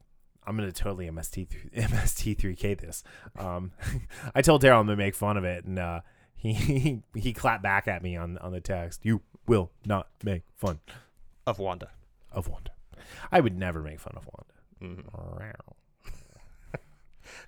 [0.46, 3.04] I'm gonna totally MST MST 3K this.
[3.38, 3.72] Um,
[4.36, 6.02] I told Darryl I'm gonna make fun of it, and uh,
[6.36, 9.02] he, he clapped back at me on on the text.
[9.06, 10.80] You will not make fun
[11.46, 11.90] of Wanda.
[12.32, 12.72] of Wanda.
[13.32, 14.26] I would never make fun of.
[14.26, 14.54] Wanda.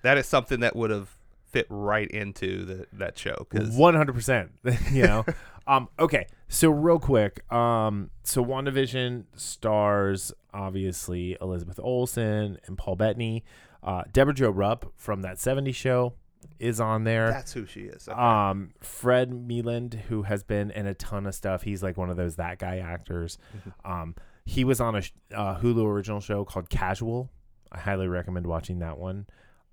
[0.02, 1.16] That is something that would have
[1.54, 4.50] fit right into the that show because One hundred percent.
[4.92, 5.24] You know.
[5.66, 5.88] um.
[5.98, 6.26] Okay.
[6.48, 7.50] So real quick.
[7.52, 8.10] Um.
[8.24, 13.44] So WandaVision stars obviously Elizabeth Olsen and Paul Bettany.
[13.82, 16.14] Uh, Deborah Jo Rupp from that '70s show
[16.58, 17.30] is on there.
[17.30, 18.08] that's who she is.
[18.08, 18.18] Okay.
[18.20, 22.16] Um, Fred Melamed, who has been in a ton of stuff, he's like one of
[22.16, 23.38] those that guy actors.
[23.56, 23.90] Mhm.
[23.90, 24.14] Um,
[24.46, 25.02] he was on a
[25.34, 27.30] uh, Hulu original show called Casual.
[27.72, 29.26] I highly recommend watching that one.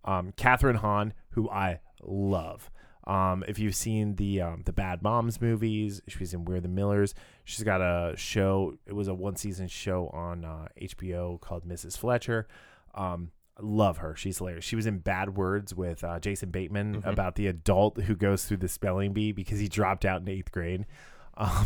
[0.05, 2.71] Um, Kathryn Hahn, who I love.
[3.07, 7.13] Um, if you've seen the um, the Bad Moms movies, she's in We're the Millers.
[7.45, 8.75] She's got a show.
[8.85, 11.97] It was a one season show on uh, HBO called Mrs.
[11.97, 12.47] Fletcher.
[12.93, 14.15] Um, love her.
[14.15, 14.63] She's hilarious.
[14.65, 17.07] She was in Bad Words with uh, Jason Bateman Mhm.
[17.11, 20.51] about the adult who goes through the spelling bee because he dropped out in eighth
[20.51, 20.85] grade.
[21.37, 21.65] Um,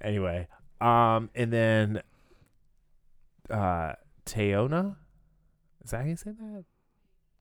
[0.00, 0.48] anyway,
[0.80, 2.02] um, and then
[3.50, 3.92] uh,
[4.24, 4.96] Teyonah,
[5.84, 6.64] is that how you say that?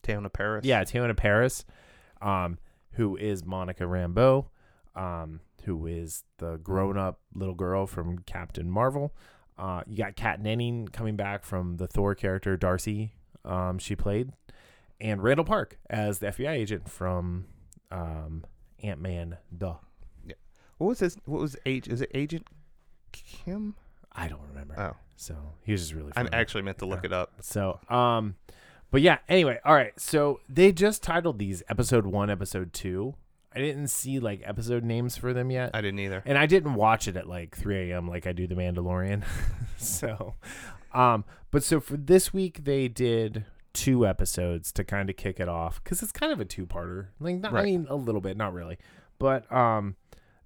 [0.05, 0.65] Teyonah Parris.
[0.65, 1.65] Yeah, Teyonah Parris,
[2.21, 2.57] um,
[2.93, 4.45] who is Monica Rambeau,
[4.95, 9.13] um, who is the grown-up little girl from Captain Marvel.
[9.57, 13.13] Uh, you got Kat Dennings coming back from the Thor character Darcy,
[13.45, 14.31] um, she played,
[14.99, 17.45] and Randall Park as the FBI agent from
[17.91, 18.45] um,
[18.83, 19.37] Ant Man.
[19.57, 19.75] Duh,
[20.77, 21.17] What was his?
[21.25, 21.87] What was age?
[21.87, 22.45] Is it Agent
[23.11, 23.75] Kim?
[24.11, 24.75] I don't remember.
[24.79, 26.11] Oh, So he was just really.
[26.15, 26.29] I Funny.
[26.33, 27.33] actually meant to look it up.
[27.41, 28.35] So, um,
[28.95, 29.17] but yeah.
[29.27, 29.91] Anyway, all right.
[29.99, 33.15] So they just titled these episode one, episode two.
[33.53, 36.23] I didn't see like episode names for them yet, I didn't either.
[36.25, 38.08] and I didn't watch it at like 3 a.m.
[38.08, 39.25] like I do The Mandalorian.
[39.77, 40.36] so,
[40.93, 45.49] um, but so for this week they did two episodes to kind of kick it
[45.49, 47.08] off because it's kind of a two-parter.
[47.19, 48.77] Like, not, I mean, a little bit, not really,
[49.19, 49.97] but um,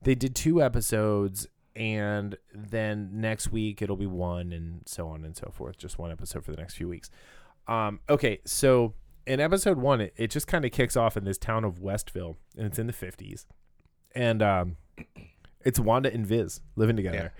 [0.01, 1.45] they did two episodes.
[1.75, 5.77] And then next week it'll be one, and so on and so forth.
[5.77, 7.11] Just one episode for the next few weeks.
[7.69, 8.95] Um, okay, so
[9.27, 12.35] in episode one, it, it just kind of kicks off in this town of Westville,
[12.57, 13.45] and it's in the 50s.
[14.15, 14.77] And um,
[15.63, 17.31] it's Wanda and Viz living together.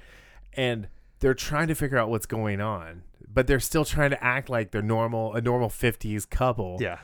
[0.54, 0.88] And
[1.20, 4.70] they're trying to figure out what's going on, but they're still trying to act like
[4.70, 6.78] they're normal, a normal 50s couple.
[6.80, 7.00] Yeah.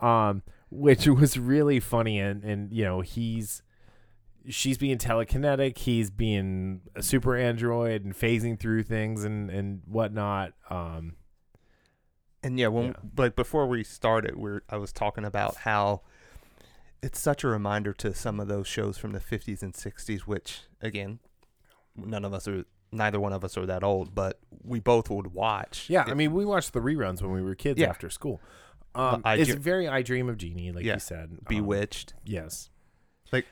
[0.00, 2.18] Um, which was really funny.
[2.18, 3.62] And, and, you know, he's,
[4.48, 10.54] she's being telekinetic, he's being a super android and phasing through things and, and whatnot.
[10.70, 11.16] Um,
[12.42, 12.92] And yeah, when Yeah.
[13.16, 16.02] like before we started, we I was talking about how
[17.02, 20.62] it's such a reminder to some of those shows from the 50s and 60s, which
[20.82, 21.18] again,
[21.96, 25.32] none of us are, neither one of us are that old, but we both would
[25.32, 25.88] watch.
[25.88, 27.88] Yeah, I mean, we watched the reruns when we were kids Yeah.
[27.88, 28.40] after school.
[28.94, 30.94] Um, I it's very I Dream of Jeannie, like Yeah.
[30.94, 31.30] you said.
[31.30, 32.14] Um, Bewitched.
[32.24, 32.70] yes.
[33.32, 33.46] Like-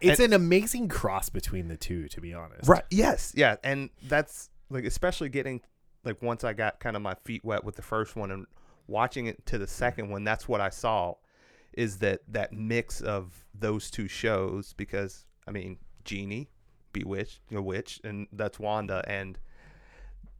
[0.00, 2.68] it's an amazing cross between the two, to be honest.
[2.68, 2.84] Right.
[2.90, 3.32] Yes.
[3.36, 3.56] Yeah.
[3.64, 5.60] And that's like especially getting
[6.04, 8.46] like once I got kind of my feet wet with the first one and
[8.86, 11.14] watching it to the second one, that's what I saw
[11.72, 16.48] is that that mix of those two shows because I mean Jeannie,
[16.92, 19.38] Bewitched, know, Witch, and that's Wanda, and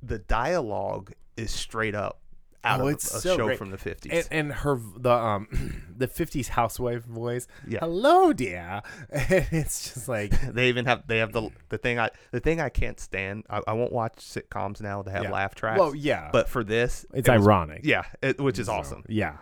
[0.02, 2.20] the dialogue is straight up
[2.64, 3.58] out Oh, of it's a so show great.
[3.58, 4.12] from the fifties.
[4.12, 7.78] and, and her the um the 50s housewife voice Yeah.
[7.80, 12.10] hello dear and it's just like they even have they have the the thing I
[12.32, 13.44] the thing I can't stand.
[13.48, 15.30] I, I won't watch sitcoms now that have Yeah.
[15.30, 15.78] laugh tracks.
[15.78, 19.04] well yeah but for this, it's it was- ironic yeah, it, which is So, awesome.
[19.08, 19.36] yeah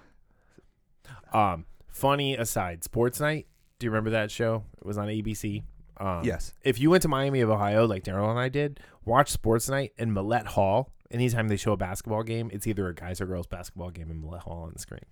[1.32, 3.46] um funny aside sports night
[3.78, 5.62] do you remember that show it was on abc
[5.98, 6.52] um, Yes.
[6.62, 9.92] if you went to miami of ohio like darryl and i did watch sports night
[9.96, 13.46] in Millett hall anytime they show a basketball game it's either a guys or girls
[13.46, 15.04] basketball game in Millett hall on the screen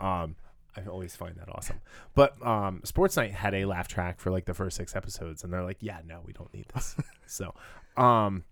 [0.00, 0.36] um
[0.76, 1.80] I always find that awesome.
[2.14, 5.52] But um, Sports Night had a laugh track for like the first six episodes, and
[5.52, 7.54] they're like, "Yeah, no, we don't need this." so,
[7.96, 8.44] um,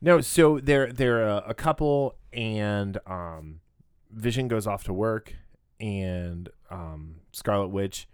[0.00, 3.60] no, so they're they're a, a couple, and um,
[4.10, 5.34] Vision goes off to work,
[5.78, 8.08] and um, Scarlet Witch,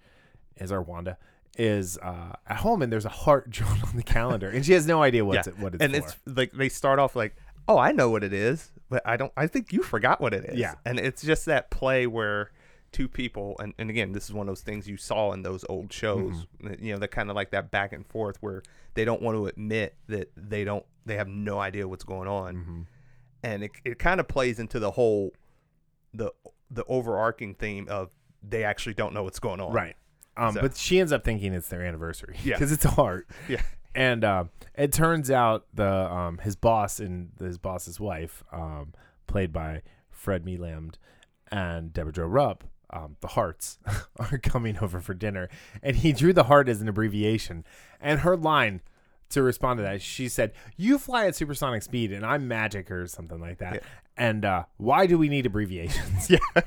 [0.56, 1.18] is our Wanda,
[1.58, 4.86] is uh, at home, and there's a heart drawn on the calendar, and she has
[4.86, 5.52] no idea what's yeah.
[5.54, 5.98] it, what it's and for.
[5.98, 7.36] it's like they start off like,
[7.68, 9.32] "Oh, I know what it is," but I don't.
[9.36, 10.58] I think you forgot what it is.
[10.58, 10.74] Yeah.
[10.84, 12.50] and it's just that play where
[12.92, 15.64] two people, and, and again, this is one of those things you saw in those
[15.68, 16.46] old shows.
[16.62, 16.84] Mm-hmm.
[16.84, 18.62] You know, that kind of like that back and forth where
[18.94, 20.84] they don't want to admit that they don't.
[21.04, 22.86] They have no idea what's going on, Mhm.
[23.42, 25.32] and it it kind of plays into the whole
[26.14, 26.32] the
[26.70, 28.10] the overarching theme of
[28.42, 29.72] they actually don't know what's going on.
[29.72, 29.96] Right.
[30.36, 32.36] Um, So- But she ends up thinking it's their anniversary.
[32.44, 32.54] Yeah.
[32.54, 33.28] Because it's a heart.
[33.48, 33.62] Yeah.
[33.96, 34.44] And uh,
[34.76, 38.92] it turns out the um, his boss and his boss's wife, um,
[39.26, 40.96] played by Fred Melamed
[41.50, 43.78] and Deborah Jo Rupp, um, the Hearts,
[44.18, 45.48] are coming over for dinner.
[45.82, 47.64] And he drew the heart as an abbreviation.
[47.98, 48.82] And her line
[49.30, 53.06] to respond to that, she said, You fly at supersonic speed and I'm magic or
[53.06, 53.74] something like that.
[53.76, 53.80] Yeah.
[54.18, 56.30] And uh, why do we need abbreviations?
[56.56, 56.62] Yeah.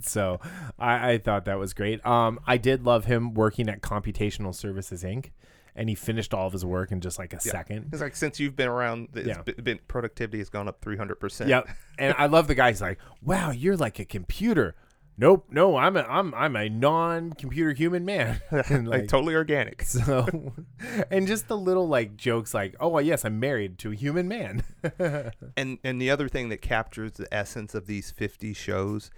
[0.00, 0.40] So
[0.78, 2.04] I, I thought that was great.
[2.06, 5.30] Um, I did love him working at Computational Services Inc.
[5.78, 7.52] And he finished all of his work in just like a Yeah.
[7.52, 7.90] second.
[7.92, 9.42] It's like since you've been around, it's Yeah.
[9.62, 11.48] been, productivity has gone up three hundred percent.
[11.48, 11.68] Yep.
[11.98, 14.74] And I love the guy's like, "Wow, you're like a computer."
[15.20, 18.40] Nope, no, I'm a I'm I'm a non-computer human man.
[18.50, 19.82] and like, like, totally organic.
[19.82, 20.52] so,
[21.10, 24.28] and just the little like jokes like, "Oh, well, yes, I'm married to a human
[24.28, 24.62] man."
[25.56, 29.10] and and the other thing that captures the essence of these 50 shows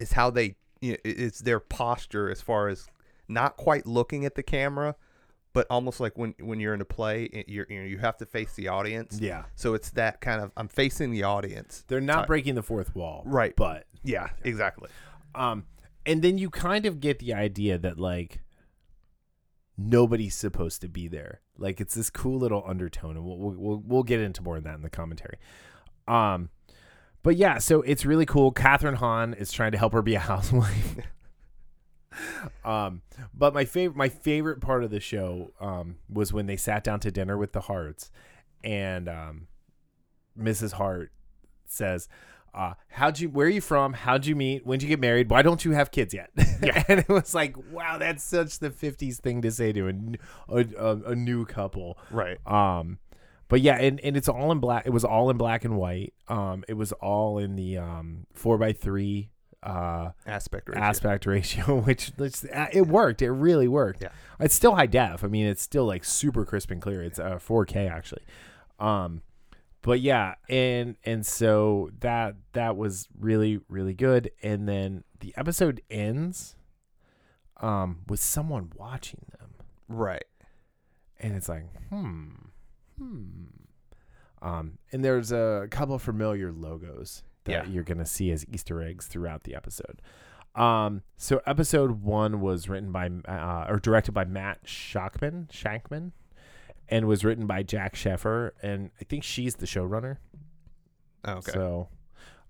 [0.00, 2.88] is how they you know, it's their posture as far as
[3.28, 4.94] not quite looking at the camera
[5.56, 8.26] but almost like when when you're in a play you're, you know you have to
[8.26, 12.18] face the audience yeah, so it's that kind of i'm facing the audience they're not
[12.18, 12.26] type.
[12.26, 13.56] breaking the fourth wall, Right.
[13.56, 14.90] But yeah exactly
[15.34, 15.64] Um,
[16.04, 18.40] and then you kind of get the idea that like
[19.78, 21.40] nobody's supposed to be there.
[21.58, 24.64] Like it's this cool little undertone, and we'll we'll we'll, we'll get into more of
[24.64, 25.38] that in the commentary.
[26.08, 26.50] Um,
[27.22, 28.52] but yeah, so it's really cool.
[28.52, 30.96] Kathryn Hahn is trying to help her be a housewife.
[32.64, 33.02] Um,
[33.34, 37.00] but my favorite my favorite part of the show um was when they sat down
[37.00, 38.10] to dinner with the Hearts,
[38.64, 39.48] and um,
[40.38, 40.72] Mrs.
[40.72, 41.12] Hart
[41.66, 42.08] says,
[42.56, 43.92] uh, how'd you, where are you from?
[43.92, 44.66] How'd you meet?
[44.66, 45.28] When'd you get married?
[45.28, 46.30] Why don't you have kids yet?
[46.62, 46.84] Yeah.
[46.88, 50.16] and it was like, wow, that's such the 50s thing to say to
[50.48, 50.64] a
[51.04, 51.98] a new couple.
[52.10, 52.98] right Um,
[53.48, 54.86] but yeah, and, and it's all in black.
[54.86, 56.14] It was all in black and white.
[56.28, 59.30] Um, it was all in the, um, four by three,
[59.66, 60.82] uh, aspect ratio.
[60.82, 63.22] aspect ratio, which, uh, it worked.
[63.22, 64.02] It really worked.
[64.02, 64.08] Yeah.
[64.40, 65.24] It's still high def.
[65.24, 67.02] I mean, it's still like super crisp and clear.
[67.02, 68.22] It's uh, 4K actually.
[68.78, 69.22] Um,
[69.82, 74.32] but yeah, and and so that that was really really good.
[74.42, 76.56] And then the episode ends,
[77.58, 79.50] um, with someone watching them,
[79.88, 80.24] right
[81.20, 82.28] and it's like, hmm,
[82.98, 83.24] hmm.
[84.42, 87.72] Um, and there's a couple of familiar logos that Yeah.
[87.72, 90.00] you're gonna see as Easter eggs throughout the episode.
[90.54, 96.12] Um, so episode one was written by uh, or directed by Matt Shakman, Shakman,
[96.88, 100.16] and was written by Jac Schaeffer, and I think she's the showrunner.
[101.24, 101.88] Oh, okay So,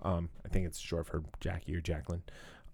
[0.01, 2.22] um, I think it's short for Jackie or Jacqueline.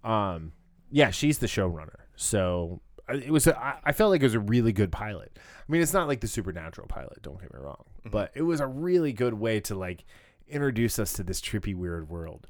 [0.05, 0.53] Um,
[0.91, 2.01] yeah, she's the showrunner.
[2.17, 3.47] So I- it was.
[3.47, 5.39] A, I I felt like it was a really good pilot.
[5.39, 7.23] I mean, it's not like the Supernatural pilot.
[7.23, 10.05] Don't get me wrong, but it was a really good way to like
[10.53, 12.47] introduce us to this trippy, weird world,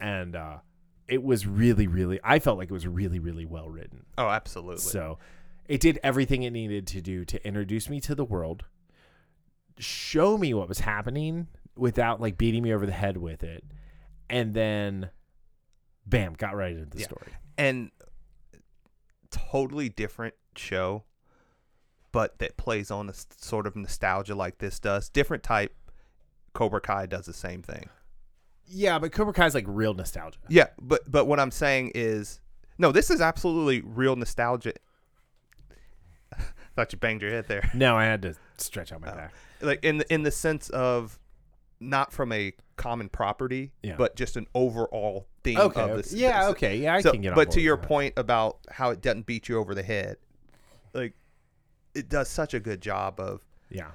[0.00, 0.58] and uh,
[1.08, 2.18] it was really, really.
[2.24, 4.04] I felt like it was really, really well written.
[4.18, 5.18] oh absolutely So
[5.66, 8.64] it did everything it needed to do to introduce me to the world,
[9.78, 13.64] show me what was happening without like beating me over the head with it,
[14.30, 15.10] and then
[16.06, 17.04] bam, got right into the Yeah.
[17.06, 17.32] story.
[17.56, 17.90] and
[19.30, 21.04] totally different show,
[22.12, 25.08] but that plays on a sort of nostalgia like this does.
[25.08, 25.74] Different type,
[26.54, 27.88] Cobra Kai does the same thing.
[28.66, 30.38] Yeah, but Cobra Kai's like real nostalgia.
[30.48, 32.40] Yeah, but but what I'm saying is,
[32.78, 34.72] no, this is absolutely real nostalgia.
[36.76, 37.70] Thought you banged your head there.
[37.74, 39.14] No, I had to stretch out my Oh.
[39.16, 39.34] back.
[39.60, 41.18] Like in the, in the sense of
[41.80, 43.96] not from a common property, Yeah.
[43.96, 45.80] but just an overall theme Okay.
[45.82, 45.96] of okay.
[46.02, 46.12] this.
[46.12, 46.40] Yeah.
[46.46, 46.76] this- Okay.
[46.78, 47.86] Yeah, I so- can get on but to your that.
[47.86, 50.16] point about how it doesn't beat you over the head,
[50.94, 51.12] like
[51.94, 53.90] it does such a good job of Yeah.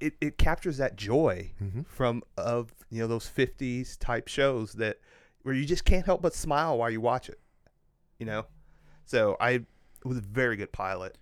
[0.00, 1.82] It, it, captures that joy Mm-hmm.
[1.82, 4.98] from of you know those 50s type shows that
[5.42, 7.40] where you just can't help but smile while you watch it
[8.18, 8.44] you know
[9.04, 9.64] so i it
[10.04, 11.16] was a very good pilot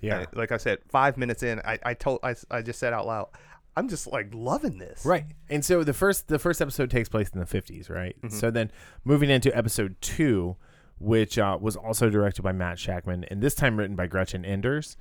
[0.00, 0.18] Yeah.
[0.20, 3.06] And like i said five minutes in i, I told I, I just said out
[3.06, 3.28] loud
[3.76, 5.24] i'm just like loving this Right.
[5.48, 8.16] And so the first the first episode takes place in the 50s, right?
[8.20, 8.36] Mm-hmm.
[8.36, 8.70] So then
[9.04, 10.56] moving into episode 2,
[10.98, 14.96] which uh, was also directed by Matt Shakman and this time written by Gretchen Enders.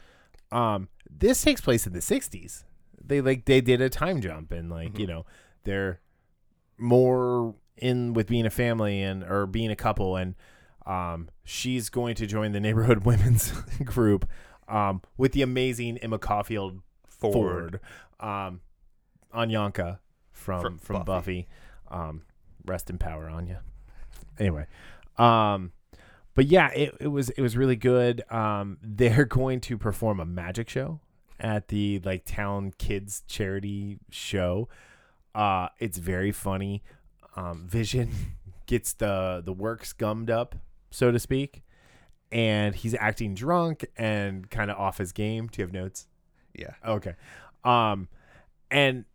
[0.52, 2.64] Um this takes place in the 60s.
[3.08, 5.02] They like they did a time jump and like, Mm-hmm.
[5.02, 5.26] you know,
[5.64, 6.00] they're
[6.78, 10.36] more in with being a family and or being a couple and
[10.86, 13.52] um she's going to join the neighborhood women's
[13.86, 14.28] group
[14.68, 17.80] um with the amazing Emma Caulfield Ford.
[18.20, 18.62] Ford, um,
[19.34, 20.00] Anyanka
[20.32, 21.42] from From from, Buffy.
[21.44, 21.48] Buffy.
[21.90, 22.22] Um,
[22.66, 23.62] rest in power, Anya.
[24.40, 24.68] Anyway,
[25.18, 25.72] um,
[26.36, 28.24] but yeah, it, it was it was really good.
[28.32, 31.00] Um, they're going to perform a magic show
[31.40, 34.68] at the like town kids charity show.
[35.36, 36.84] Uh, it's very funny.
[37.36, 38.10] Um, Vision
[38.66, 40.56] gets the the works gummed up,
[40.92, 41.64] so to speak,
[42.32, 45.48] and he's acting drunk and kind of off his game.
[45.48, 46.08] Do you have notes?
[46.54, 47.14] yeah Okay.
[47.64, 48.08] Um
[48.72, 49.06] and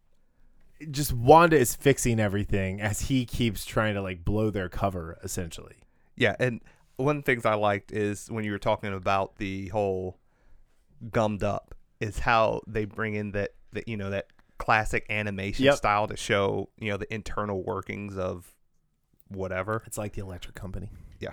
[0.91, 5.77] just Wanda is fixing everything as he keeps trying to like blow their cover essentially.
[6.17, 6.61] yeah and
[6.97, 10.19] one of the things i liked is when you were talking about the whole
[11.11, 14.27] gummed up is how they bring in that that you know that
[14.59, 15.75] classic animation Yep.
[15.77, 18.53] style to show you know the internal workings of
[19.29, 20.91] whatever It's like the electric company.
[21.21, 21.33] yeah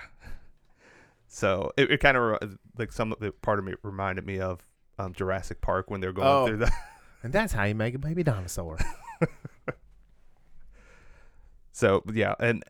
[1.28, 4.62] so it, it kind of like some of the part of me reminded me of
[4.98, 6.48] um, jurassic park when they're going Oh.
[6.48, 6.72] through the
[7.24, 8.78] And that's how you make a baby dinosaur.
[11.72, 12.64] so yeah and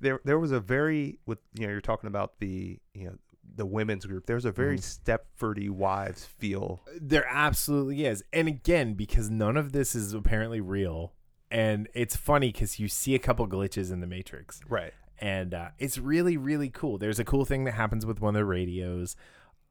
[0.00, 3.14] there there was a very with you know you're talking about the you know
[3.56, 5.00] the women's group there's a very Mhm.
[5.38, 8.22] stepfordy wives feel there absolutely is.
[8.32, 11.12] And again, because none of this is apparently real.
[11.50, 14.60] And it's funny because you see a couple glitches in the Matrix.
[14.68, 16.96] right and uh, it's really really cool.
[16.98, 19.16] There's a cool thing that happens with one of the radios,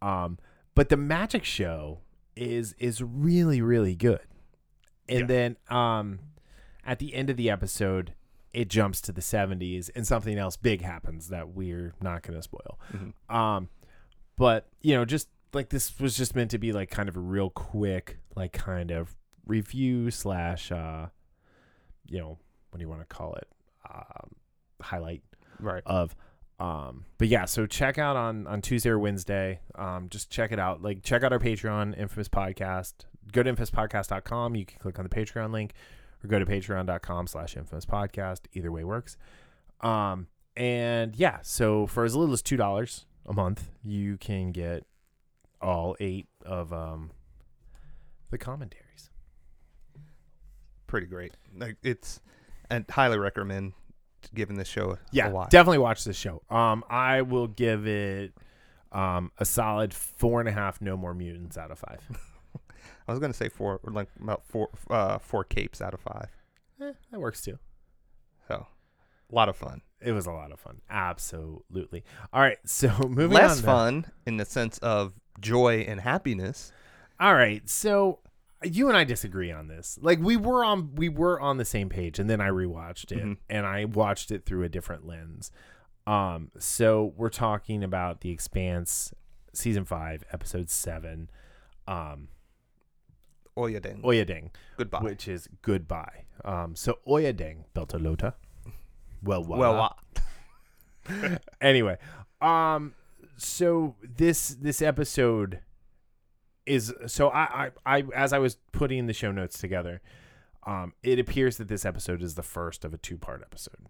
[0.01, 0.37] um,
[0.75, 1.99] but the magic show
[2.35, 4.19] is is really really good.
[5.07, 5.25] And Yeah.
[5.25, 6.19] then um,
[6.85, 8.13] at the end of the episode,
[8.57, 12.41] it jumps to the 70s, and something else big happens that we're not going to
[12.41, 12.79] spoil.
[12.91, 13.13] Mhm.
[13.33, 13.69] Um,
[14.35, 17.19] but you know, just like this was just meant to be like kind of a
[17.19, 21.07] real quick, like kind of review slash, uh,
[22.07, 22.37] you know,
[22.69, 23.47] what do you want to call it?
[23.87, 24.31] Um,
[24.81, 25.21] highlight
[25.59, 26.15] right of
[26.59, 30.59] um but yeah so check out on on tuesday or wednesday um just check it
[30.59, 32.93] out like check out our patreon infamous podcast
[33.31, 35.73] go to infamouspodcast.com you can click on the patreon link
[36.23, 38.41] or go to patreon.com slash infamous podcast.
[38.53, 39.17] Either way works.
[39.81, 44.83] Um and yeah so for as little as two dollars a month you can get
[45.61, 47.11] all eight of um
[48.31, 49.11] the commentaries.
[50.87, 51.33] Pretty great.
[51.55, 52.21] Like it's
[52.69, 53.73] and highly recommend
[54.33, 55.49] giving this show a, yeah a watch.
[55.51, 56.41] definitely watch this show.
[56.49, 58.33] Um i will give it
[58.91, 61.99] um a solid four and a half no more mutants out of five
[63.07, 66.29] i was gonna say four like about four uh four capes out of five.
[66.81, 67.57] Eh, that works too.
[68.47, 68.67] So
[69.31, 69.81] a lot of fun.
[69.99, 70.81] It was a lot of fun.
[70.89, 72.03] Absolutely.
[72.31, 76.71] All right so moving less fun in the sense of joy and happiness.
[77.19, 78.19] All right so
[78.63, 79.97] you and i disagree on this.
[80.01, 83.23] Like we were on we were on the same page and then i rewatched it
[83.23, 83.37] Mhm.
[83.49, 85.51] and i watched it through a different lens.
[86.07, 89.13] Um so we're talking about the expanse
[89.53, 91.29] season five episode seven.
[91.87, 92.29] Um
[93.57, 94.01] Oyedeng.
[94.03, 94.99] oyedeng Goodbye.
[95.01, 96.25] which is goodbye.
[96.45, 98.33] Um, so Oyedeng Beltalowda.
[99.23, 99.97] Well, well, well.
[101.09, 101.97] wa- anyway,
[102.39, 102.93] um,
[103.37, 105.59] so this this episode
[106.65, 110.01] is so I, I I as I was putting the show notes together,
[110.65, 113.87] um, it appears that this episode is the first of a two part episode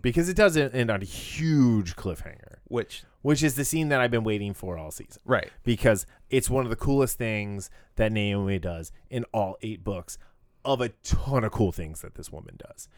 [0.00, 4.10] because it doesn't end on a huge cliffhanger, which which is the scene that I've
[4.10, 5.50] been waiting for all season right.
[5.64, 10.16] because it's one of the coolest things that Naomi does in all eight books
[10.64, 12.88] of a ton of cool things that this woman does.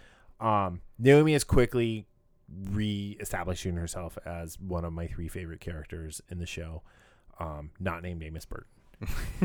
[0.40, 2.07] Um, Naomi is quickly
[2.70, 6.82] re-establishing herself as one of my three favorite characters in the show,
[7.40, 8.68] um, not named Amos Burton.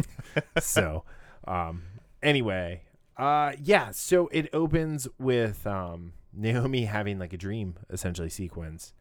[0.59, 1.03] so,
[1.47, 1.83] um,
[2.21, 2.81] anyway,
[3.17, 3.91] Uh, yeah.
[3.91, 8.93] So it opens with um Naomi having like a dream essentially sequence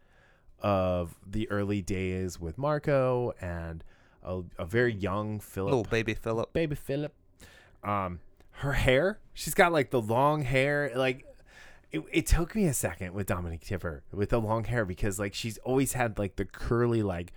[0.61, 3.83] of the early days with Marco and
[4.23, 6.53] a, a very young Philip, Little baby Philip.
[6.53, 7.13] baby Philip.
[7.83, 8.21] Um,
[8.57, 10.93] her hair, she's got like the long hair.
[10.95, 11.25] Like
[11.91, 15.35] it, it took me a second with Dominique Tipper with the long hair because like
[15.35, 17.33] she's always had like the curly like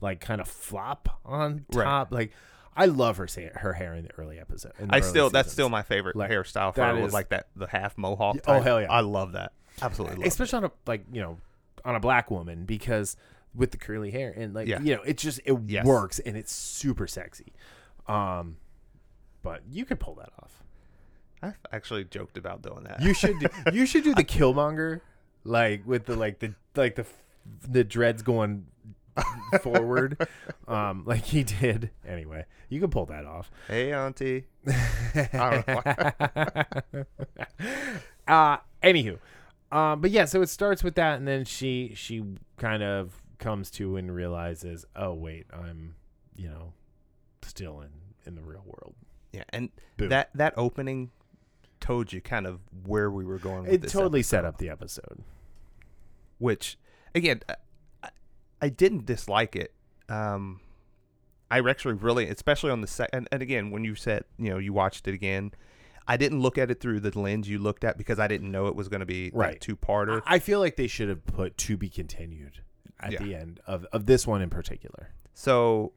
[0.00, 1.84] like kind of flop on Right.
[1.84, 2.12] top.
[2.12, 2.32] Like
[2.78, 3.26] I love her
[3.56, 4.72] her hair in the early episode.
[4.78, 5.52] the I early still that's seasons.
[5.52, 8.36] still my favorite Like, hairstyle for that her, like that the half mohawk.
[8.46, 8.90] Oh, hell yeah.
[8.90, 9.52] I love that.
[9.82, 10.28] Absolutely love it.
[10.28, 11.38] especially on a like you know
[11.84, 13.16] on a black woman because
[13.54, 14.80] with the curly hair and like Yeah.
[14.80, 15.84] you know it just it Yes.
[15.86, 17.52] works and it's super sexy
[18.06, 18.56] um
[19.42, 20.62] but you could pull that off
[21.40, 23.00] I've actually joked about doing that.
[23.00, 25.00] you should do, you should do the killmonger
[25.44, 27.06] like with the like the like the
[27.68, 28.66] the dreads going
[29.62, 30.28] forward
[30.66, 34.44] um like he did anyway you can pull that off hey, auntie.
[35.32, 37.04] I don't know.
[38.28, 39.18] uh anywho
[39.72, 42.22] um but yeah so it starts with that and then she she
[42.56, 45.94] kind of comes to and realizes oh wait i'm
[46.36, 46.72] you know
[47.42, 47.88] still in
[48.26, 48.94] in the real world
[49.32, 50.10] Yeah, and Boom.
[50.10, 51.10] that that opening
[51.80, 53.62] told you kind of where we were going.
[53.62, 55.22] With it totally episode, set up the episode
[56.38, 56.76] Which,
[57.14, 57.40] again,
[58.60, 59.72] I, didn't dislike it.
[60.08, 60.60] Um,
[61.50, 64.72] I actually really, especially on the second, and, again, when you said you know you
[64.72, 65.52] watched it again,
[66.06, 68.66] I didn't look at it through the lens you looked at because I didn't know
[68.66, 69.60] it was going to be like Right.
[69.60, 70.22] two parter.
[70.26, 72.62] i feel like they should have put to be continued
[73.00, 73.22] at Yeah.
[73.22, 75.92] the end of of this one in particular So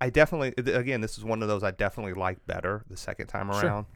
[0.00, 3.50] I definitely again this is one of those I definitely like better the second time
[3.52, 3.62] Sure.
[3.62, 3.86] around.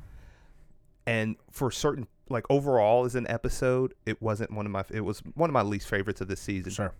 [1.06, 5.20] And for certain like overall as an episode, it wasn't one of my it was
[5.34, 6.70] one of my least favorites of this season.
[6.72, 6.92] sure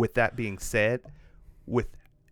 [0.00, 1.00] With that being said,
[1.66, 1.88] with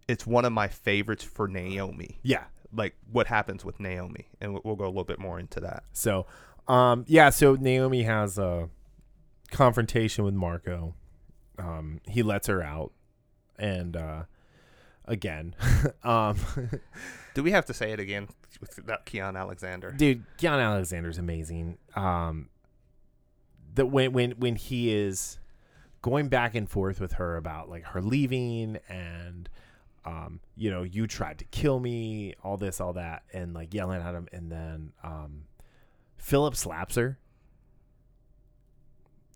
[0.08, 2.18] it's one of my favorites for Naomi.
[2.22, 5.84] yeah Like what happens with Naomi, and we'll- go a little bit more into that.
[5.92, 6.26] So,
[6.66, 7.28] um, yeah.
[7.30, 8.68] So Naomi has a
[9.50, 10.94] confrontation with Marco.
[11.58, 12.92] Um, he lets her out,
[13.58, 14.22] and uh,
[15.04, 15.54] again,
[16.02, 16.36] um,
[17.34, 18.28] Do we have to say it again
[18.60, 19.92] with that Keon Alexander?
[19.92, 21.78] dude, Keon Alexander's amazing.
[21.94, 22.48] Um,
[23.74, 25.38] that when when when he is
[26.03, 29.49] going back and forth with her about like her leaving and
[30.05, 34.01] um you know you tried to kill me all this all that and like yelling
[34.01, 35.42] at him and then um
[36.16, 37.18] Philip slaps her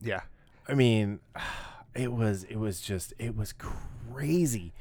[0.00, 0.22] Yeah.
[0.68, 1.20] I mean,
[1.94, 4.72] it was it was just it was crazy.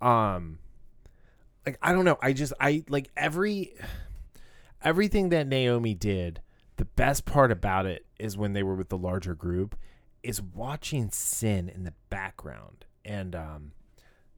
[0.00, 0.58] Um
[1.66, 3.74] like I don't know, I just I like every
[4.82, 6.40] everything that Naomi did,
[6.76, 9.76] the best part about it is when they were with the larger group
[10.22, 13.72] is watching Cyn in the background and um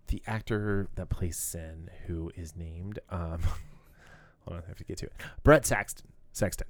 [0.08, 3.40] the actor that plays Cyn who is named um
[4.44, 5.12] hold on, I have to get to it.
[5.42, 6.66] Brent Saxton Sexton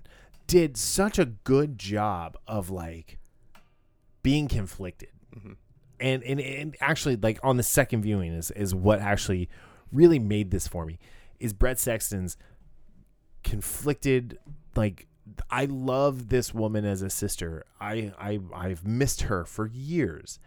[0.46, 3.18] did such a good job of like
[4.22, 5.56] being conflicted Mhm.
[6.00, 9.48] and, and and actually like on the second viewing is is what actually
[9.92, 10.98] really made this for me
[11.40, 12.36] is Brent Sexton's
[13.42, 14.38] conflicted
[14.76, 15.06] like
[15.50, 17.64] I love this woman as a sister.
[17.80, 20.38] I I I've missed her for years.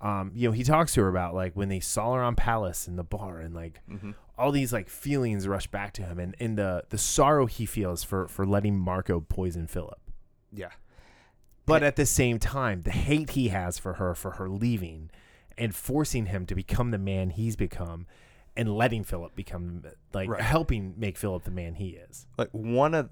[0.00, 2.88] Um, you know, he talks to her about like when they saw her on Palace
[2.88, 4.14] in the bar and like Mhm.
[4.36, 8.02] all these like feelings rush back to him and, and the the sorrow he feels
[8.02, 10.00] for for letting Marco poison Philip.
[10.52, 10.70] Yeah.
[11.64, 15.10] But at the same time, the hate he has for her for her leaving
[15.56, 18.06] and forcing him to become the man he's become
[18.56, 20.40] and letting Philip become like Right.
[20.40, 22.26] helping make Philip the man he is.
[22.36, 23.10] like one of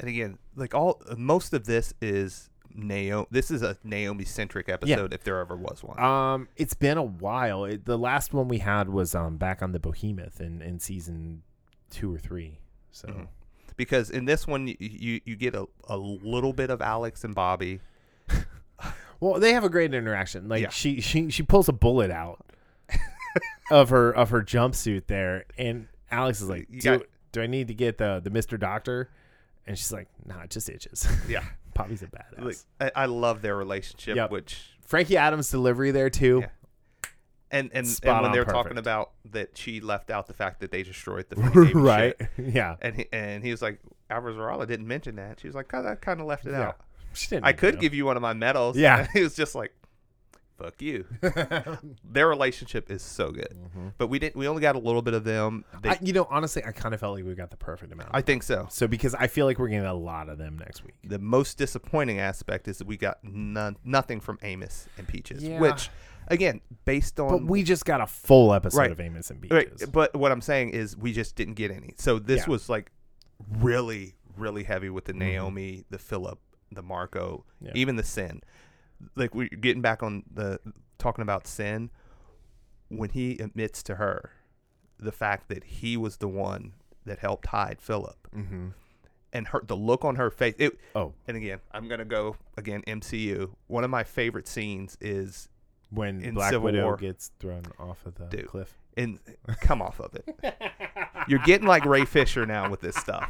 [0.00, 5.12] and again like all most of this is Naomi this is a Naomi centric episode
[5.14, 7.64] if there ever was one Um, it's been a while.
[7.64, 11.42] It, the last one we had was um back on the Behemoth in, in season
[11.90, 12.58] two or three.
[12.92, 13.28] So Mhm.
[13.76, 17.34] because in this one you you, you get a, a little bit of Alex and
[17.34, 17.80] Bobbie
[19.20, 20.48] well, they have a great interaction.
[20.48, 20.68] Like Yeah.
[20.68, 22.44] she she she pulls a bullet out
[23.70, 27.02] of her of her jumpsuit there, and Alex is like, "Do got-
[27.32, 29.10] do I need to get the the Mister Doctor?"
[29.66, 31.42] And she's like, "Nah, it just itches." yeah
[31.74, 32.44] Poppy's a badass.
[32.44, 32.56] like
[32.96, 34.30] I, I love their relationship Yep.
[34.30, 36.40] which Frankie Adams' delivery there too.
[36.42, 37.08] Yeah.
[37.50, 38.64] and and, Spot and when on they're perfect.
[38.64, 41.36] talking about that she left out the fact that they destroyed the
[41.74, 42.14] right?
[42.18, 42.30] ship.
[42.38, 42.76] Yeah.
[42.80, 46.20] and he, and he was like Avasarala didn't mention that she was like I kind
[46.20, 46.68] of left it Yeah.
[46.68, 46.80] out
[47.12, 47.80] She didn't I need to could know.
[47.80, 49.00] give you one of my medals Yeah.
[49.00, 49.72] and he was just like
[50.56, 51.04] fuck you
[52.04, 53.56] their relationship is so good.
[53.98, 54.36] But we didn't.
[54.36, 55.64] We only got a little bit of them.
[55.82, 58.10] They, I, you know, honestly, I kind of felt like we got the perfect amount.
[58.12, 58.66] I think so.
[58.70, 60.94] so because I feel like we're getting a lot of them next week.
[61.04, 65.60] The most disappointing aspect is that we got none, nothing from Amos and Peaches, Yeah.
[65.60, 65.90] which,
[66.28, 68.90] again, based on But we just got a full episode Right.
[68.90, 69.54] of Amos and Peaches.
[69.82, 71.94] Right, but what I'm saying is we just didn't get any.
[71.98, 72.50] So this Yeah.
[72.50, 72.90] was like
[73.58, 75.18] really, really heavy with the Mhm.
[75.18, 76.38] Naomi, the Philip,
[76.72, 77.72] the Marco, Yeah.
[77.74, 78.40] even the Cyn.
[79.14, 80.58] Like we're getting back on the
[80.98, 81.90] talking about Cyn
[82.88, 84.30] when he admits to her
[84.98, 86.72] the fact that he was the one
[87.04, 88.68] that helped hide Philip Mm-hmm.
[89.32, 92.82] and her the look on her face it Oh, and again I'm to go again
[92.86, 95.48] MCU one of my favorite scenes is
[95.90, 96.96] when In Black Civil Widow War.
[96.96, 98.46] gets thrown off of the Dude.
[98.48, 98.76] cliff.
[98.96, 99.18] And
[99.60, 100.26] come off of it
[101.28, 103.28] you're getting like Ray Fisher now with this stuff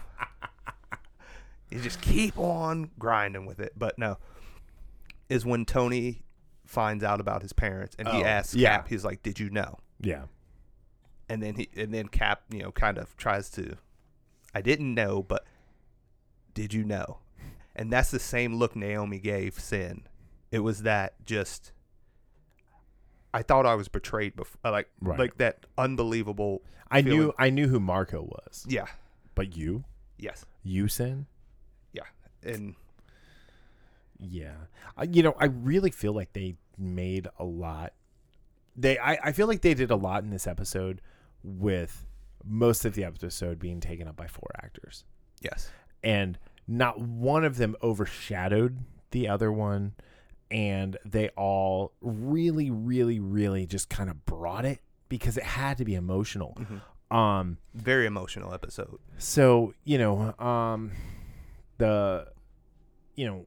[1.70, 4.18] you just keep on grinding with it but no
[5.29, 6.22] is when Tony
[6.64, 8.77] finds out about his parents and he Oh, asks yeah.
[8.77, 10.24] Cap he's like did you know Yeah.
[11.29, 13.77] and then he and then Cap, you know, kind of tries to
[14.55, 15.45] I didn't know, but
[16.55, 17.18] did you know?
[17.74, 20.05] And that's the same look Naomi gave Cyn.
[20.51, 21.72] It was that just
[23.35, 25.18] I thought I was betrayed before uh, like Right.
[25.18, 27.18] like that unbelievable I feeling.
[27.18, 28.87] knew I knew who Marco was, Yeah.
[29.35, 29.85] but you,
[30.18, 30.47] Yes.
[30.62, 31.27] you sin.
[31.93, 32.05] Yeah.
[32.43, 32.77] And
[34.18, 34.54] Yeah,
[34.96, 37.92] I, you know, I really feel like they made a lot.
[38.76, 41.00] They, I, I feel like they did a lot in this episode,
[41.42, 42.06] with
[42.44, 45.04] most of the episode being taken up by four actors,
[45.40, 45.70] yes.
[46.02, 46.38] and
[46.68, 48.78] not one of them overshadowed
[49.12, 49.94] the other one,
[50.50, 55.84] and they all really, really, really just kind of brought it because it had to
[55.84, 56.56] be emotional.
[56.58, 57.14] Mhm.
[57.16, 58.98] Um, Very emotional episode.
[59.18, 60.90] so you know, um,
[61.78, 62.28] the,
[63.14, 63.46] you know,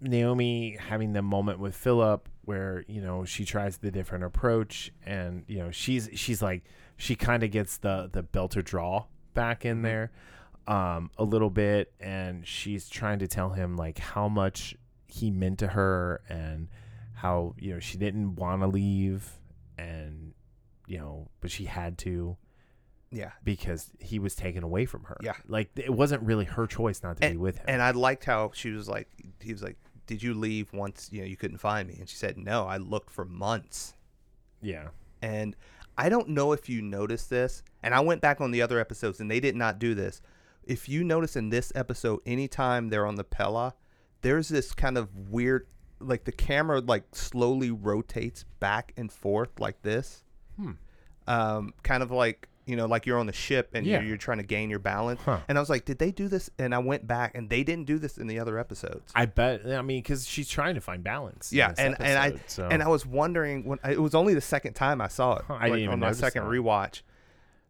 [0.00, 5.44] Naomi having the moment with Philip where you know she tries the different approach, and
[5.48, 6.64] you know she's she's like
[6.96, 9.82] she kind of gets the the belter draw back in Mhm.
[9.82, 10.12] there,
[10.66, 14.74] um, a little bit, and she's trying to tell him like how much
[15.06, 16.68] he meant to her and
[17.14, 19.30] how you know she didn't want to leave,
[19.76, 20.32] and
[20.86, 22.36] you know but she had to
[23.10, 23.32] Yeah.
[23.44, 25.16] because he was taken away from her.
[25.22, 25.34] Yeah.
[25.46, 27.64] Like it wasn't really her choice not to be with him.
[27.68, 29.08] And I liked how she was like
[29.40, 29.76] he was like,
[30.08, 31.96] Did you leave once, you know, you couldn't find me?
[32.00, 33.94] And she said, No, I looked for months.
[34.60, 34.88] yeah.
[35.22, 35.54] And
[35.96, 39.18] I don't know if you noticed this, and I went back on the other episodes
[39.20, 40.20] and they did not do this.
[40.64, 43.74] If you notice in this episode, anytime they're on the Pella,
[44.22, 45.66] there's this kind of weird,
[45.98, 50.22] like the camera like slowly rotates back and forth like this,
[50.56, 50.72] Hmm.
[51.26, 53.98] um, kind of like you know, like you're on the ship and Yeah.
[54.00, 55.20] you're, you're trying to gain your balance.
[55.24, 55.38] Huh.
[55.48, 56.50] And I was like, did they do this?
[56.58, 59.10] And I went back and they didn't do this in the other episodes.
[59.14, 59.66] I bet.
[59.66, 61.52] I mean, because she's trying to find balance.
[61.52, 62.68] Yeah, and- and I- so.
[62.70, 65.54] And I was wondering when it was only the second time I saw it, Huh,
[65.54, 66.50] I like, didn't on my second that.
[66.50, 67.02] rewatch.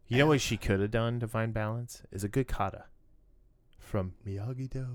[0.07, 2.85] you know what she could have done to find balance is a good kata
[3.77, 4.85] from Miyagi Do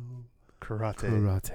[0.60, 0.96] Karate.
[1.10, 1.52] karate.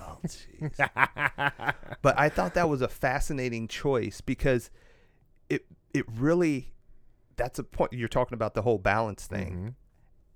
[0.00, 1.74] Oh, jeez.
[2.02, 4.70] but I thought that was a fascinating choice because
[5.48, 6.72] it it really
[7.36, 9.54] that's a point you're talking about the whole balance thing.
[9.56, 9.74] Mhm.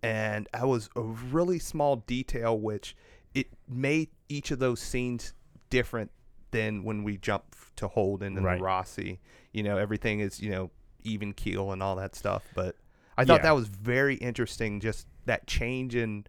[0.03, 2.97] And I was a really small detail which
[3.35, 5.35] it made each of those scenes
[5.71, 6.11] different
[6.53, 8.61] than when we jump to Holden and Right.
[8.61, 9.19] Roci.
[9.53, 10.71] You know, everything is, you know,
[11.03, 12.45] even keel and all that stuff.
[12.55, 12.77] But
[13.19, 13.43] I thought Yeah.
[13.45, 16.27] that was very interesting, just that change in,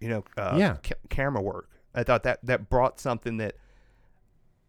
[0.00, 0.76] you know, uh, Yeah.
[0.82, 1.68] ca- camera work.
[1.94, 3.56] I thought that that brought something that,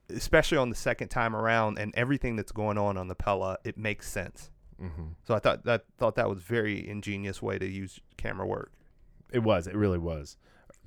[0.09, 3.77] especially on the second time around, and everything that's going on on the Pella, it
[3.77, 4.51] makes sense.
[4.81, 5.15] Mhm.
[5.23, 8.71] So I thought that thought that was very ingenious way to use camera work.
[9.31, 9.67] It was.
[9.67, 10.37] It really was.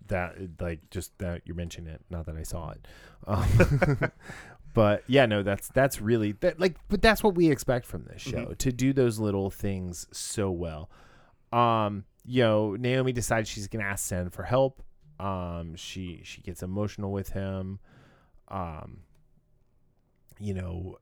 [0.09, 2.03] That like just that you're mentioning it.
[2.11, 2.87] Not that I saw it.
[3.27, 4.11] Um,
[4.75, 6.77] but yeah, no, that's that's really that like.
[6.89, 8.59] But that's what we expect from this show Mhm.
[8.59, 10.91] to do those little things so well.
[11.53, 14.83] Um, you know, Naomi decides she's gonna ask Cyn for help.
[15.21, 17.79] Um, she she gets emotional with him.
[18.49, 19.05] Um,
[20.39, 20.99] you know,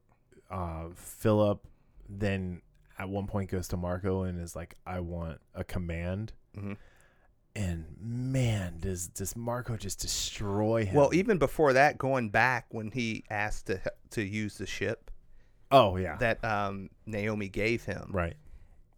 [0.50, 1.66] uh, Philip
[2.08, 2.60] then
[3.02, 6.74] at one point goes to Marco and is like, "I want a command." hmm
[7.54, 10.94] And man, does does Marco just destroy him?
[10.94, 13.80] Well, even before that, going back when he asked to
[14.10, 15.10] to use the ship
[15.70, 18.36] oh yeah, that um, Naomi gave him, right.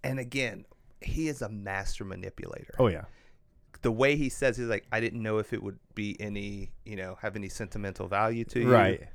[0.03, 0.67] and again,
[1.01, 2.75] he is a master manipulator.
[2.79, 3.05] Oh yeah,
[3.83, 6.97] The way he says he's like, I didn't know if it would be any, you
[6.97, 9.09] know, have any sentimental value to you, right.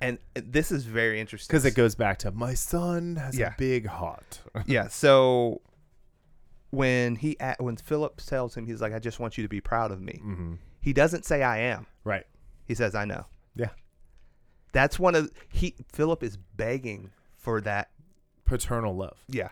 [0.00, 3.54] And this is very interesting Because it goes back to my son has Yeah.
[3.54, 4.40] a big heart.
[4.66, 4.88] yeah.
[4.88, 5.62] So
[6.70, 9.90] when he when Philip tells him, he's like, I just want you to be proud
[9.90, 10.20] of me.
[10.22, 10.54] mm-hmm.
[10.80, 11.86] He doesn't say I am.
[12.04, 12.24] Right.
[12.66, 13.26] He says I know.
[13.54, 13.70] Yeah.
[14.72, 17.90] That's one of he Philip is begging for that.
[18.44, 19.18] Paternal love.
[19.28, 19.48] Yeah.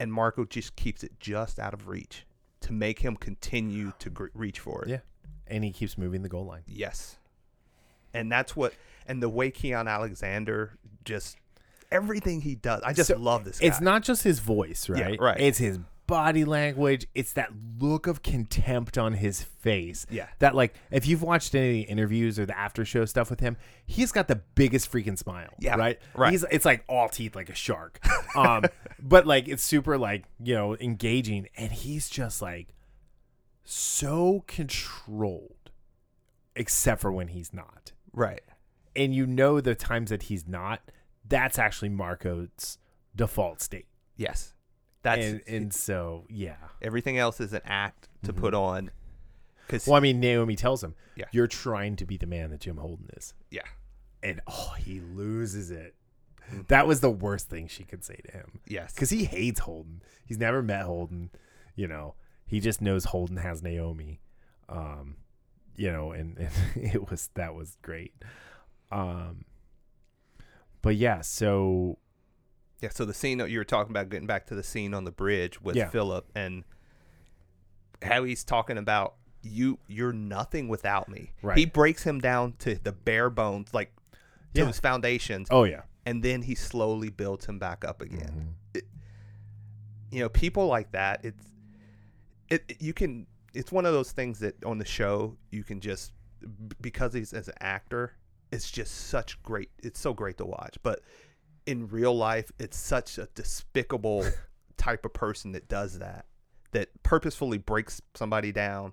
[0.00, 2.24] And Marco just keeps it just out of reach
[2.60, 4.88] to make him continue to gr- reach for it.
[4.88, 5.00] Yeah.
[5.46, 6.62] And he keeps moving the goal line.
[6.66, 7.18] Yes.
[8.14, 8.72] And that's what
[9.06, 11.36] and the way Keon Alexander just
[11.92, 12.80] everything he does.
[12.82, 13.66] I just So, love this guy.
[13.66, 15.20] It's not just his voice, Yeah, right?
[15.20, 15.40] right.
[15.40, 17.06] It's his body language.
[17.14, 20.06] It's that look of contempt on his face.
[20.10, 20.26] Yeah.
[20.38, 23.40] That like if you've watched any of the interviews or the after show stuff with
[23.40, 23.56] him,
[23.86, 25.50] he's got the biggest freaking smile.
[25.58, 25.98] Yeah, Right?
[26.14, 26.30] right.
[26.32, 28.00] He's it's like all teeth like a shark.
[28.36, 28.64] Um
[29.00, 32.74] but like it's super like, you know, engaging and he's just like
[33.64, 35.70] so controlled
[36.56, 37.92] except for when he's not.
[38.14, 38.42] Right.
[38.96, 40.80] And you know the times that he's not,
[41.28, 42.78] that's actually Marco's
[43.14, 43.86] default state.
[44.16, 44.54] Yes.
[45.02, 46.56] That's and, and so yeah.
[46.80, 48.36] everything else is an act to Mhm.
[48.38, 48.90] put on.
[49.66, 51.24] Because Well, I mean, Naomi tells him, Yeah.
[51.32, 53.62] "You're trying to be the man that Jim Holden is," yeah,
[54.22, 55.94] and oh, he loses it.
[56.50, 56.66] Mhm.
[56.68, 60.02] That was the worst thing she could say to him yes, because he hates Holden.
[60.26, 61.30] He's never met Holden.
[61.74, 62.14] You know,
[62.46, 64.20] he just knows Holden has Naomi.
[64.68, 65.16] Um,
[65.76, 68.12] you know, and, and it was that was great.
[68.92, 69.44] Um,
[70.82, 71.98] but yeah, so
[72.80, 72.90] yeah.
[72.90, 75.10] So the scene that you were talking about, getting back to the scene on the
[75.12, 75.88] bridge with Yeah.
[75.88, 76.64] Philip and
[78.02, 79.78] how he's talking about you.
[79.88, 81.32] You're nothing without me.
[81.42, 81.56] Right.
[81.58, 83.92] He breaks him down to the bare bones, like
[84.54, 84.66] to Yeah.
[84.66, 88.54] his foundations, oh yeah, and then he slowly builds him back up again.
[88.74, 88.82] Mhm.
[90.10, 91.44] you know people like that it's
[92.48, 95.80] it it- you can it's one of those things that on the show you can
[95.80, 96.12] just
[96.80, 98.12] because he's as an actor
[98.52, 101.00] it's just such great it's so great to watch but
[101.66, 104.26] in real life it's such a despicable
[104.76, 106.26] type of person that does that
[106.72, 108.92] that purposefully breaks somebody down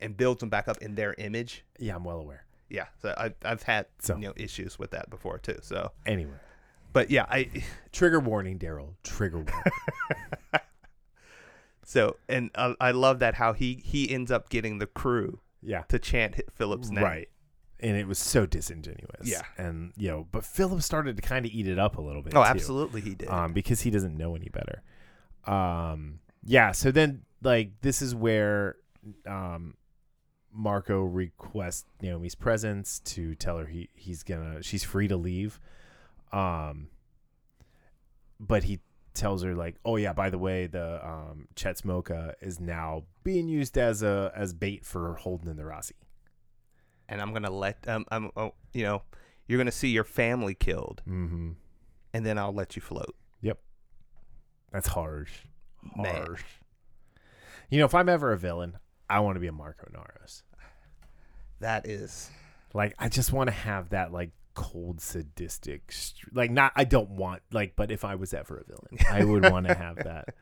[0.00, 2.44] and builds them back up in their image yeah, I'm well aware.
[2.68, 4.16] yeah so I've, i've had So.
[4.16, 6.32] you know issues with that before too so Anyway,
[6.92, 7.48] but yeah i
[7.92, 8.94] trigger warning, Darryl.
[9.04, 9.54] Trigger warning.
[11.84, 15.82] So, and I, I love that how he he ends up getting the crew yeah,
[15.88, 17.04] to chant Hi- Philip's name.
[17.04, 17.28] Right.
[17.80, 19.24] And it was so disingenuous.
[19.24, 19.42] Yeah.
[19.58, 22.34] And you know, but Philip started to kind of eat it up a little bit.
[22.34, 23.28] Oh, too, absolutely, he did.
[23.28, 24.82] Um, because he doesn't know any better.
[25.46, 26.72] Um, yeah.
[26.72, 28.76] So then, like, this is where,
[29.26, 29.74] um,
[30.54, 35.58] Marco requests Naomi's presence to tell her he he's gonna she's free to leave.
[36.32, 36.88] Um,
[38.38, 38.78] but he
[39.14, 43.78] tells her like, oh yeah, by the way, the um Chetzemoka is now being used
[43.78, 45.92] as a as bait for Holden and the Roci.
[47.08, 49.02] and I'm gonna let um, I'm, oh, you know,
[49.46, 51.52] you're gonna see your family killed, Mm-hmm.
[52.12, 53.14] and then I'll let you float.
[53.42, 53.58] Yep,
[54.72, 55.32] that's harsh.
[55.96, 56.14] Man.
[56.26, 56.42] Harsh.
[57.70, 60.42] You know, if I'm ever a villain, I want to be a Marco Inaros.
[61.60, 62.30] That is,
[62.72, 65.92] Like, I just want to have that like cold, sadistic,
[66.32, 66.72] like not.
[66.76, 69.74] I don't want like, but if I was ever a villain, I would want to
[69.74, 70.34] have that.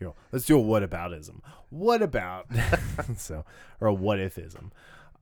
[0.00, 1.40] You know, let's do a what aboutism.
[1.70, 2.46] What about
[3.16, 3.44] so
[3.80, 4.70] or a what ifism?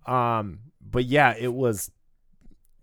[0.06, 1.90] Um, but yeah, it was,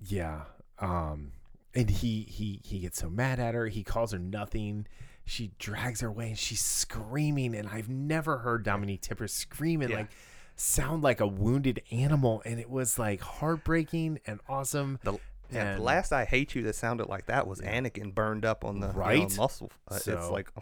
[0.06, 0.42] yeah.
[0.80, 1.32] Um,
[1.76, 3.68] and he he he gets so mad at her.
[3.68, 4.88] He calls her nothing.
[5.26, 7.56] She drags her away, and she's screaming.
[7.56, 9.98] And I've never heard Dominique Tipper scream and Yeah.
[9.98, 10.10] like
[10.56, 12.42] sound like a wounded animal.
[12.46, 15.00] And it was like heartbreaking and awesome.
[15.04, 15.18] the
[15.52, 18.64] yeah, And- the last I hate you that sounded like that was Anakin burned up
[18.66, 19.38] on the you know, Right?
[19.38, 19.72] muscle.
[19.90, 20.50] Uh, it's like,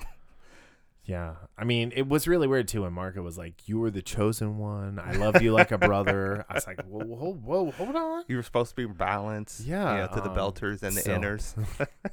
[1.04, 1.34] Yeah.
[1.58, 4.58] I mean, it was really weird too when Marco was like, You were the chosen
[4.60, 5.00] one.
[5.00, 6.46] I loved you like a brother.
[6.50, 8.24] I was like, Whoa, whoa, whoa, hold on.
[8.28, 9.62] you were supposed to be balanced.
[9.62, 11.88] Yeah, you know, to the um, belters and the so- inners.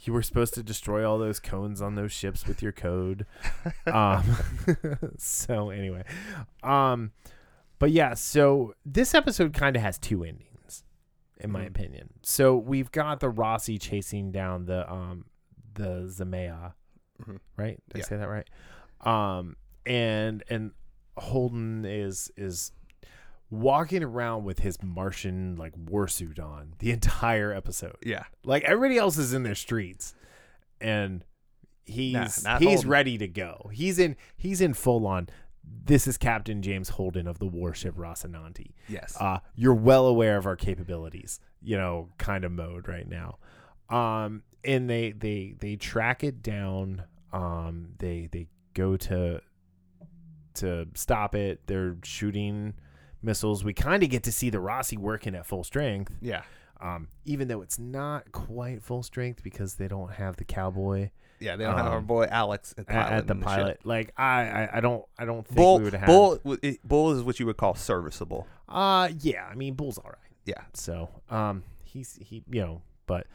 [0.00, 3.26] You were supposed to destroy all those cones on those ships with your code.
[3.86, 4.24] Um,
[5.18, 6.04] so anyway,
[6.62, 7.12] um,
[7.78, 10.53] but yeah, so this episode kind of has two endings,
[11.44, 11.68] in my Mhm.
[11.68, 12.10] opinion.
[12.22, 15.26] So we've got the Roci chasing down the um
[15.74, 16.72] the Zmeya,
[17.22, 17.38] Mhm.
[17.56, 17.80] right?
[17.90, 18.04] Did Yeah.
[18.04, 18.48] I say that right?
[19.06, 20.72] Um, and and
[21.16, 22.72] Holden is is
[23.50, 27.96] walking around with his Martian like warsuit on the entire episode.
[28.04, 30.14] yeah, Like everybody else is in their streets,
[30.80, 31.24] and
[31.84, 32.90] he's not he's Holden.
[32.90, 33.70] ready to go.
[33.72, 35.28] He's in he's in full on.
[35.86, 38.72] This is Captain James Holden of the warship Rocinante.
[38.88, 43.38] yes, Uh, you're well aware of our capabilities, you know, kind of mode right now.
[43.90, 47.02] Um, and they they they track it down.
[47.32, 49.40] Um, they they go to
[50.54, 51.66] to stop it.
[51.66, 52.74] They're shooting
[53.22, 53.62] missiles.
[53.64, 56.42] We kind of get to see the Roci working at full strength yeah,
[56.80, 61.10] um, even though it's not quite full strength because they don't have the cowboy
[61.40, 61.56] yeah.
[61.56, 63.44] They don't have our Um, boy Alex at, at, at the piloting ship.
[63.44, 63.80] pilot.
[63.84, 66.06] Like I, I, I don't, I don't think Bull, we would have.
[66.06, 66.38] bull,
[66.84, 68.46] bull is what you would call serviceable.
[68.68, 69.46] Uh, yeah.
[69.50, 70.18] I mean, Bull's all right.
[70.46, 73.26] Yeah, So, um, he's he, you know, but,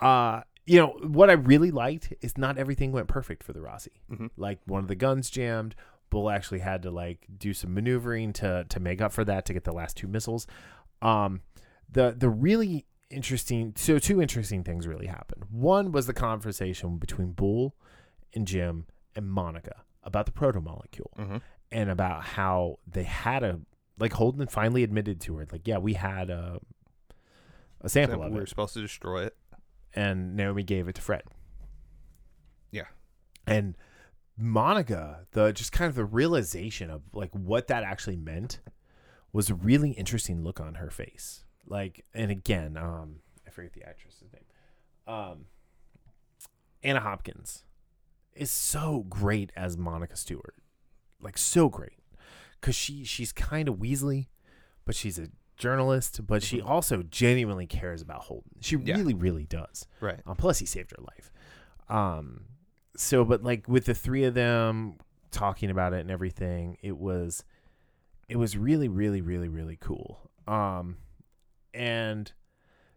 [0.00, 3.88] uh, you know, what I really liked is not everything went perfect for the Roci.
[4.10, 4.30] Mhm.
[4.36, 5.74] Like one of the guns jammed.
[6.08, 9.52] Bull actually had to like do some maneuvering to to make up for that to
[9.52, 10.46] get the last two missiles.
[11.02, 11.42] Um,
[11.90, 15.44] the the really interesting so two interesting things really happened.
[15.50, 17.74] One was the conversation between Bull
[18.34, 21.36] and Jim and Monica about the proto molecule Mm-hmm.
[21.72, 23.60] and about how they had a
[23.98, 26.60] like Holden finally admitted to her like yeah we had a
[27.80, 29.36] a sample of we were supposed to destroy it.
[29.94, 31.22] and Naomi gave it to Fred.
[32.70, 32.86] Yeah.
[33.46, 33.76] And
[34.36, 38.60] Monica, the just kind of the realization of like what that actually meant
[39.32, 41.44] was a really interesting look on her face.
[41.66, 44.44] Like, and again, um, I forget the actress's name.
[45.14, 45.46] Um,
[46.82, 47.64] Anna Hopkins
[48.34, 50.54] is so great as Monica Stewart,
[51.20, 51.98] like so great,
[52.60, 54.26] because she she's kind of Weasley,
[54.84, 58.50] but she's a journalist, but she also genuinely cares about Holden.
[58.60, 58.96] She Yeah.
[58.96, 59.86] really, really does.
[60.00, 60.20] Right.
[60.26, 61.32] Um, plus, he saved her life.
[61.88, 62.44] Um,
[62.96, 64.96] so, but like with the three of them
[65.30, 67.42] talking about it and everything, it was,
[68.28, 70.30] it was really, really, really, really cool.
[70.46, 70.98] Um,
[71.76, 72.32] and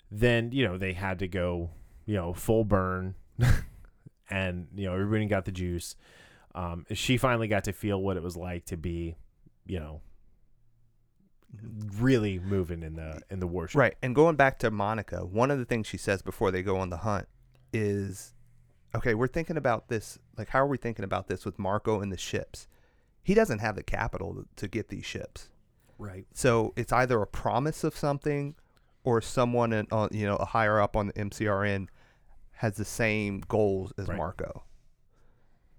[0.10, 1.70] then you know they had to go,
[2.06, 3.16] you know, full burn,
[4.30, 5.96] and you know everybody got the juice.
[6.56, 9.16] Um, she finally got to feel what it was like to be,
[9.68, 10.02] you know,
[11.98, 13.80] really moving in the in the worship.
[13.80, 13.96] Right.
[14.02, 16.90] And going back to Monica, one of the things she says before they go on
[16.90, 17.28] the hunt
[17.72, 18.34] is
[18.96, 20.18] okay, we're thinking about this.
[20.38, 22.68] Like, how are we thinking about this with Marco and the ships?
[23.22, 25.50] He doesn't have the capital to, to get these ships.
[25.98, 26.26] Right.
[26.34, 28.56] So it's either a promise of something
[29.04, 31.88] or someone, in, on, you know, a higher up on the MCRN
[32.60, 34.18] has the same goals as Right.
[34.18, 34.64] Marco.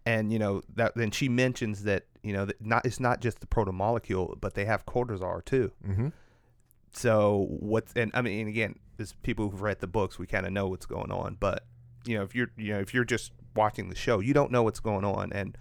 [0.06, 3.40] And you know that then she mentions that you know that not it's not just
[3.40, 5.72] the proto molecule, but they have Cortazar too.
[5.86, 6.08] Mm-hmm.
[6.92, 10.46] So what's and I mean and again, as people who've read the books, we kind
[10.46, 11.36] of know what's going on.
[11.38, 11.66] But
[12.06, 14.62] you know, if you're you know if you're just watching the show, you don't know
[14.62, 15.58] what's going on and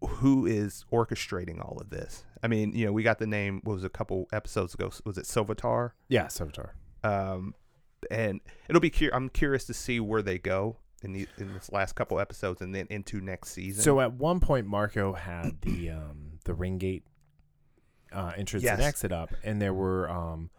[0.00, 2.24] who is orchestrating all of this.
[2.46, 3.60] I mean, you know, we got the name.
[3.64, 4.88] What was a couple episodes ago?
[5.04, 5.90] Was it Silvatar?
[6.08, 6.70] Yeah, Savitar.
[7.02, 7.56] Um,
[8.08, 11.72] and it'll be cur- I'm curious to see where they go in the in this
[11.72, 13.82] last couple episodes and then into next season.
[13.82, 17.02] So at one point, Marco had the um, the ring gate
[18.12, 20.50] uh, entrance and exit up, and there were um,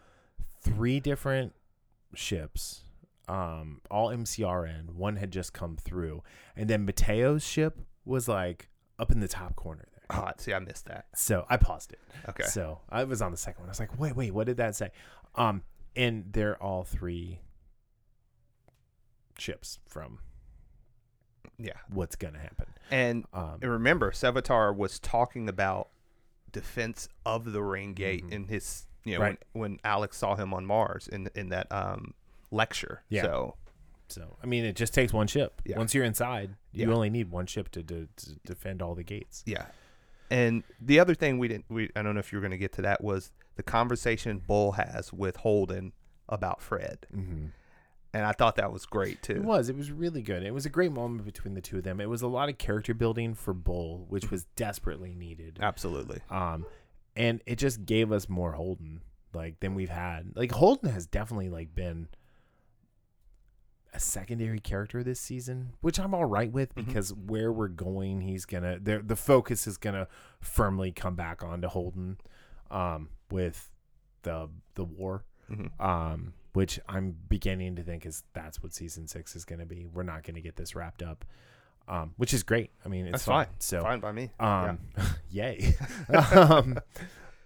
[0.61, 1.53] three different
[2.15, 2.81] ships,
[3.29, 4.89] um, all MCRN.
[4.89, 6.21] One had just come through,
[6.53, 8.67] and then Mateo's ship was like
[8.99, 11.05] up in the top corner Ah, see, I missed that.
[11.15, 11.99] So I paused it.
[12.29, 12.43] Okay.
[12.43, 13.69] So I was on the second one.
[13.69, 14.91] I was like, wait, wait, what did that say?
[15.35, 15.63] Um,
[15.95, 17.39] and they're all three
[19.37, 20.19] ships from
[21.57, 21.73] Yeah.
[21.89, 22.67] what's gonna happen.
[22.91, 25.89] And Um, And remember, Sevatar was talking about
[26.51, 28.31] defense of the ring gate Mhm.
[28.31, 29.39] in his, you know, Right.
[29.53, 32.13] when, when Alex saw him on Mars in in that um,
[32.51, 33.03] lecture.
[33.09, 33.23] Yeah.
[33.23, 33.57] So
[34.09, 35.61] So I mean, it just takes one ship.
[35.65, 35.77] Yeah.
[35.77, 36.93] Once you're inside, you Yeah.
[36.95, 39.43] only need one ship to, to, to defend all the gates.
[39.45, 39.67] yeah.
[40.29, 42.57] And the other thing we didn't, we I don't know if you were going to
[42.57, 45.93] get to that was the conversation Bull has with Holden
[46.29, 47.45] about Fred, Mm-hmm.
[48.13, 49.33] and I thought that was great too.
[49.37, 49.69] It was.
[49.69, 50.43] It was really good.
[50.43, 52.01] It was a great moment between the two of them.
[52.01, 55.59] It was a lot of character building for Bull, which was desperately needed.
[55.61, 56.19] Absolutely.
[56.29, 56.65] Um,
[57.15, 59.01] and it just gave us more Holden
[59.33, 60.33] like than we've had.
[60.35, 62.07] Like Holden has definitely like been
[63.97, 66.85] a secondary character this season, which I'm all right with Mhm.
[66.85, 70.07] because where we're going, he's gonna the the focus is gonna
[70.39, 72.17] firmly come back onto Holden,
[72.69, 73.71] um, with
[74.21, 75.79] the the war, Mhm.
[75.83, 79.85] um, which I'm beginning to think is that's what season six is gonna be.
[79.87, 81.25] We're not gonna get this wrapped up,
[81.87, 82.69] um, which is great.
[82.85, 83.45] I mean, it's That's fine.
[83.47, 83.55] fine.
[83.59, 84.29] So Fine by me.
[84.39, 84.77] um,
[85.31, 85.73] yay.
[86.35, 86.77] um,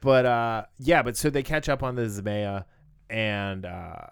[0.02, 2.66] but uh, yeah, but so they catch up on the Zmeya
[3.10, 4.08] and uh,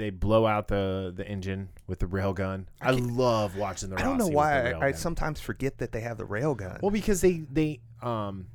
[0.00, 2.64] they blow out the the engine with the railgun.
[2.80, 3.98] I, I love watching the.
[3.98, 6.78] I don't know Roci why I, I sometimes forget that they have the rail gun.
[6.82, 8.46] Well, because they they um.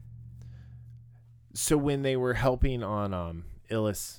[1.54, 4.18] So when they were helping on um Ilus,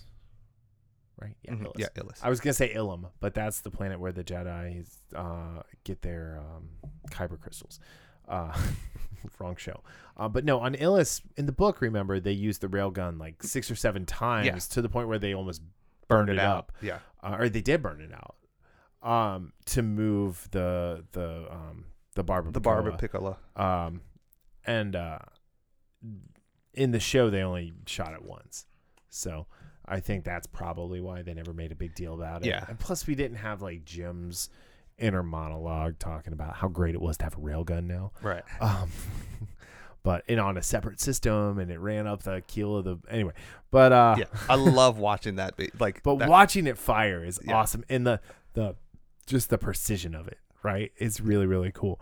[1.20, 1.36] right?
[1.42, 1.64] Yeah, Mhm.
[1.66, 1.72] Ilus.
[1.78, 2.18] Yeah, Ilus.
[2.22, 6.40] I was gonna say Ilum, but that's the planet where the Jedi uh, get their
[6.40, 6.68] um,
[7.10, 7.78] kyber crystals.
[8.28, 8.56] Uh,
[9.38, 9.82] wrong show.
[10.16, 13.70] Uh, but no, on Ilus in the book, remember they used the railgun like six
[13.70, 14.54] or seven times Yeah.
[14.74, 15.62] to the point where they almost
[16.08, 16.98] burned, it, up, Yeah.
[17.22, 18.36] uh, or they did burn it out
[19.08, 23.36] um, to move the the um, the barber The Barbapiccola.
[23.56, 24.00] um,
[24.64, 25.18] and uh,
[26.74, 28.66] in the show they only shot it once,
[29.08, 29.46] so
[29.86, 32.48] I think that's probably why they never made a big deal about it.
[32.48, 32.64] Yeah.
[32.68, 34.48] and plus we didn't have like Jim's
[34.98, 38.12] inner monologue talking about how great it was to have a railgun now.
[38.22, 38.42] Right.
[38.60, 38.90] Um,
[40.06, 43.32] but and on a separate system, and it ran up the keel of the anyway.
[43.72, 44.24] But uh, yeah.
[44.48, 45.56] I love watching that.
[45.56, 47.56] be- Like, but that- watching it fire is Yeah.
[47.56, 48.20] awesome, and the
[48.54, 48.76] the
[49.26, 50.92] just the precision of it, right?
[50.96, 52.00] It's really really cool.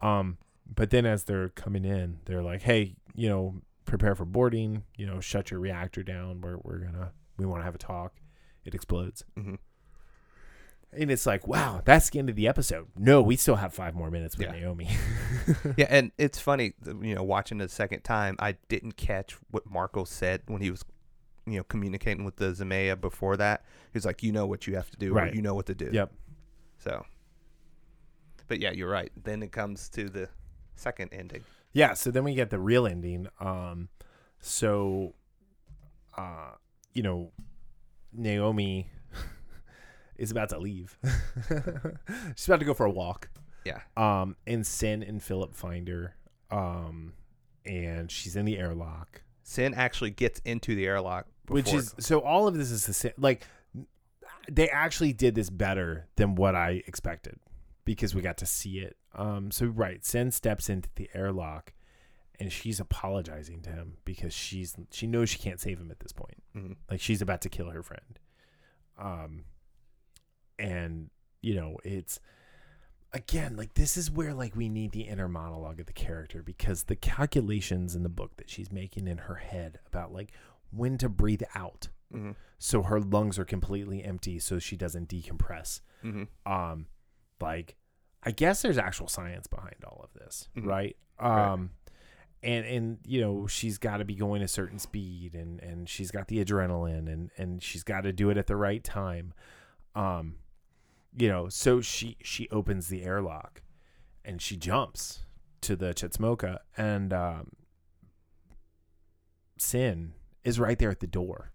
[0.00, 4.84] Um, but then as they're coming in, they're like, "Hey, you know, prepare for boarding.
[4.96, 6.40] You know, shut your reactor down.
[6.40, 8.14] We're we're gonna we want to have a talk."
[8.64, 9.58] It explodes, Mhm.
[10.94, 12.88] And it's like, wow, that's the end of the episode.
[12.96, 14.52] No, we still have five more minutes with Yeah.
[14.60, 14.88] Naomi.
[15.76, 20.04] Yeah, and it's funny, you know, watching the second time, I didn't catch what Marco
[20.04, 20.84] said when he was,
[21.46, 23.64] you know, communicating with the Zmeya before that.
[23.92, 25.32] He was like, "You know what you have to do, Right.
[25.32, 26.12] or you know what to do." yep.
[26.78, 27.04] So,
[28.46, 29.10] but yeah, you're right.
[29.24, 30.28] Then it comes to the
[30.76, 31.42] second ending.
[31.72, 33.28] Yeah, so then we get the real ending.
[33.40, 33.88] Um
[34.40, 35.14] so
[36.18, 36.52] uh
[36.92, 37.32] you know,
[38.12, 38.90] Naomi
[40.22, 40.96] is about to leave.
[42.36, 43.28] She's about to go for a walk.
[43.64, 43.80] Yeah.
[43.96, 46.14] Um and Cyn and Filip find her.
[46.50, 47.12] Um
[47.64, 49.22] and she's in the airlock.
[49.44, 53.12] Cyn actually gets into the airlock, which is so all of this is the same
[53.18, 53.44] like
[54.50, 57.36] they actually did this better than what I expected
[57.84, 58.96] because we got to see it.
[59.14, 61.72] Um so right, Cyn steps into the airlock
[62.40, 66.12] and she's apologizing to him because she's she knows she can't save him at this
[66.12, 66.42] point.
[66.56, 66.76] Mhm.
[66.90, 68.18] Like she's about to kill her friend.
[68.98, 69.44] Um
[70.62, 71.10] and
[71.42, 72.20] you know, it's
[73.12, 76.84] again, like this is where like we need the inner monologue of the character because
[76.84, 80.30] the calculations in the book that she's making in her head about like
[80.70, 82.34] when to breathe out Mhm.
[82.58, 85.80] so her lungs are completely empty so she doesn't decompress.
[86.02, 86.28] Mhm.
[86.46, 86.86] Um
[87.40, 87.76] like
[88.22, 90.66] I guess there's actual science behind all of this, Mhm.
[90.66, 90.96] right?
[91.20, 91.52] Right.
[91.52, 91.70] Um
[92.42, 96.10] and and you know she's got to be going a certain speed and and she's
[96.10, 99.32] got the adrenaline and and she's got to do it at the right time
[99.94, 100.36] um
[101.16, 103.62] you know so she she opens the airlock
[104.24, 105.20] and she jumps
[105.60, 107.50] to the Chetzemoka and um
[109.58, 110.10] Cyn
[110.44, 111.52] is right there at the door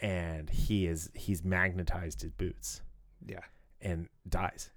[0.00, 2.82] and he is he's magnetized his boots
[3.26, 3.40] Yeah.
[3.80, 4.70] and dies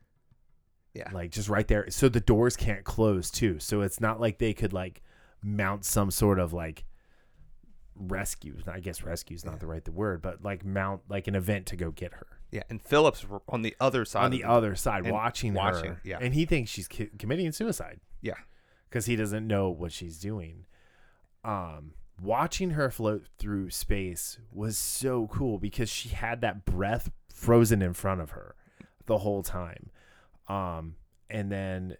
[0.94, 1.12] Yeah.
[1.12, 4.54] like just right there so the doors can't close too so it's not like they
[4.54, 5.02] could like
[5.44, 6.86] mount some sort of like
[7.96, 9.60] rescue i guess rescue is not Yeah.
[9.60, 12.64] the right the word but like mount like an event to go get her Yeah.
[12.70, 14.20] And Phillips on the other side.
[14.20, 16.20] on of the other side watching, watching, her yeah.
[16.22, 18.36] and he thinks she's ki- committing suicide Yeah.
[18.89, 20.66] because he doesn't know what she's doing
[21.43, 27.82] um watching her float through space was so cool because she had that breath frozen
[27.82, 28.56] in front of her
[29.06, 29.89] the whole time
[30.48, 30.96] um
[31.30, 31.98] and then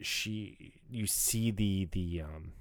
[0.00, 2.52] she you see the the um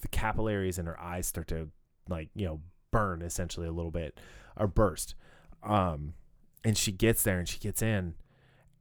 [0.00, 1.68] the capillaries in her eyes start to
[2.08, 2.60] like you know
[2.90, 4.18] burn essentially a little bit
[4.56, 5.14] or burst
[5.62, 6.14] um
[6.64, 8.14] and she gets there and she gets in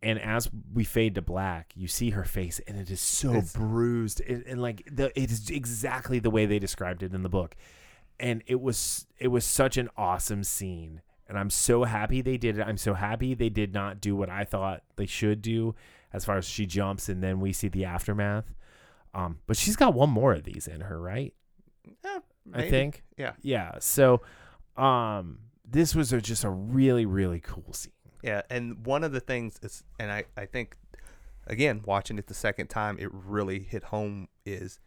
[0.04, 3.54] and as we fade to black you see her face and it is so It's-
[3.54, 4.22] bruised.
[4.22, 7.56] And, and like the it is exactly the way they described it in the book.
[8.20, 11.02] And it was it was such an awesome scene.
[11.28, 12.62] And i'm so happy they did it.
[12.62, 15.76] I'm so happy they did not do what i thought they should do
[16.14, 18.54] as far as she jumps and then we see the aftermath.
[19.16, 21.34] Um but she's got one more of these in her right?
[22.04, 22.20] Yeah,
[22.54, 23.04] i think.
[23.18, 23.34] Yeah.
[23.42, 24.22] yeah so
[24.78, 27.92] um this was a, just a really really cool scene.
[28.24, 30.76] Yeah, and one of the things is, and I, I think,
[31.46, 34.80] again, watching it the second time, it really hit home is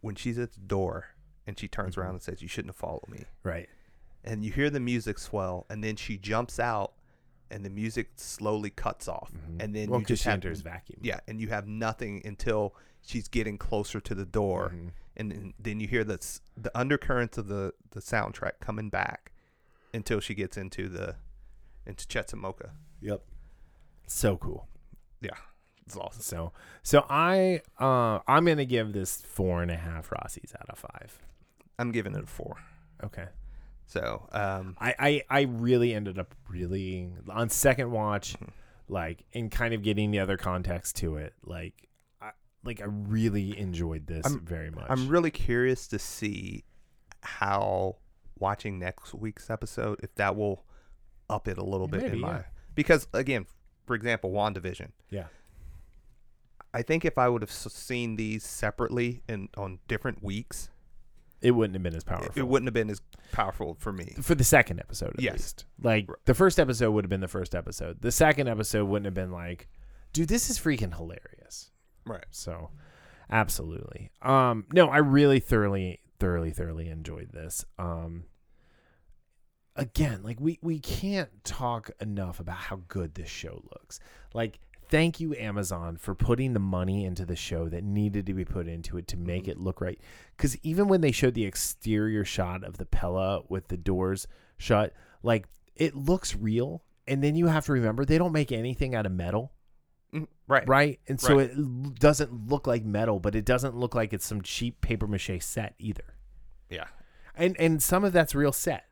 [0.00, 1.08] when she's at the door
[1.46, 1.98] and she turns Mhm.
[1.98, 3.68] around and says, "You shouldn't have followed me," right.
[4.24, 6.94] And you hear the music swell, and then she jumps out,
[7.50, 11.00] and the music slowly cuts off, and then well you just have enters vacuum.
[11.02, 14.90] Yeah, and you have nothing until she's getting closer to the door, Mhm.
[15.16, 16.18] and then, then you hear the
[16.56, 19.31] the undercurrents of the the soundtrack coming back
[19.94, 21.16] until she gets into the
[21.86, 22.70] into Chetzemoka.
[23.00, 23.22] Yep.
[24.06, 24.68] So cool.
[25.20, 25.30] Yeah,
[25.86, 26.22] it's awesome.
[26.22, 30.78] So so I uh I'm gonna give this four and a half Rocis out of
[30.78, 31.18] five.
[31.78, 32.56] I'm giving it a four.
[33.02, 33.26] Okay.
[33.86, 38.48] So, um, I, I I really ended up really on second watch, Mhm.
[38.88, 41.34] like and kind of getting the other context to it.
[41.44, 41.88] Like
[42.20, 42.30] I
[42.64, 44.86] like I really enjoyed this I'm- very much.
[44.88, 46.64] I'm really curious to see
[47.22, 47.96] how
[48.38, 50.64] watching next week's episode if that will
[51.30, 52.42] up it a little bit Maybe, in my yeah.
[52.74, 53.46] because again,
[53.86, 54.90] for example, WandaVision.
[55.10, 55.26] Yeah.
[56.74, 60.70] I think if I would have seen these separately and on different weeks,
[61.42, 62.32] it wouldn't have been as powerful.
[62.34, 63.00] it wouldn't have been as
[63.32, 64.14] powerful for me.
[64.22, 65.32] for the second episode at Yes.
[65.34, 65.64] least.
[65.82, 66.16] Like Right.
[66.24, 68.00] the first episode would have been the first episode.
[68.00, 69.68] The second episode wouldn't have been like,
[70.12, 71.70] dude, this is freaking hilarious.
[72.06, 72.24] Right.
[72.30, 72.70] So,
[73.30, 74.10] absolutely.
[74.22, 77.64] Um, no, I really thoroughly, thoroughly, thoroughly enjoyed this.
[77.80, 78.26] Um,
[79.74, 83.98] again, like we we can't talk enough about how good this show looks.
[84.32, 88.44] Like, thank you Amazon for putting the money into the show that needed to be
[88.44, 89.48] put into it to make Mhm.
[89.48, 90.00] it look right.
[90.36, 94.28] Because even when they showed the exterior shot of the Pella with the doors
[94.58, 94.92] shut,
[95.24, 96.84] like it looks real.
[97.08, 99.50] And then you have to remember they don't make anything out of metal
[100.46, 100.68] Right.
[100.68, 101.00] right?
[101.08, 101.50] And so Right.
[101.50, 105.40] it doesn't look like metal, but it doesn't look like it's some cheap paper mache
[105.40, 106.14] set either.
[106.68, 106.88] Yeah.
[107.34, 108.84] And and some of that's real set.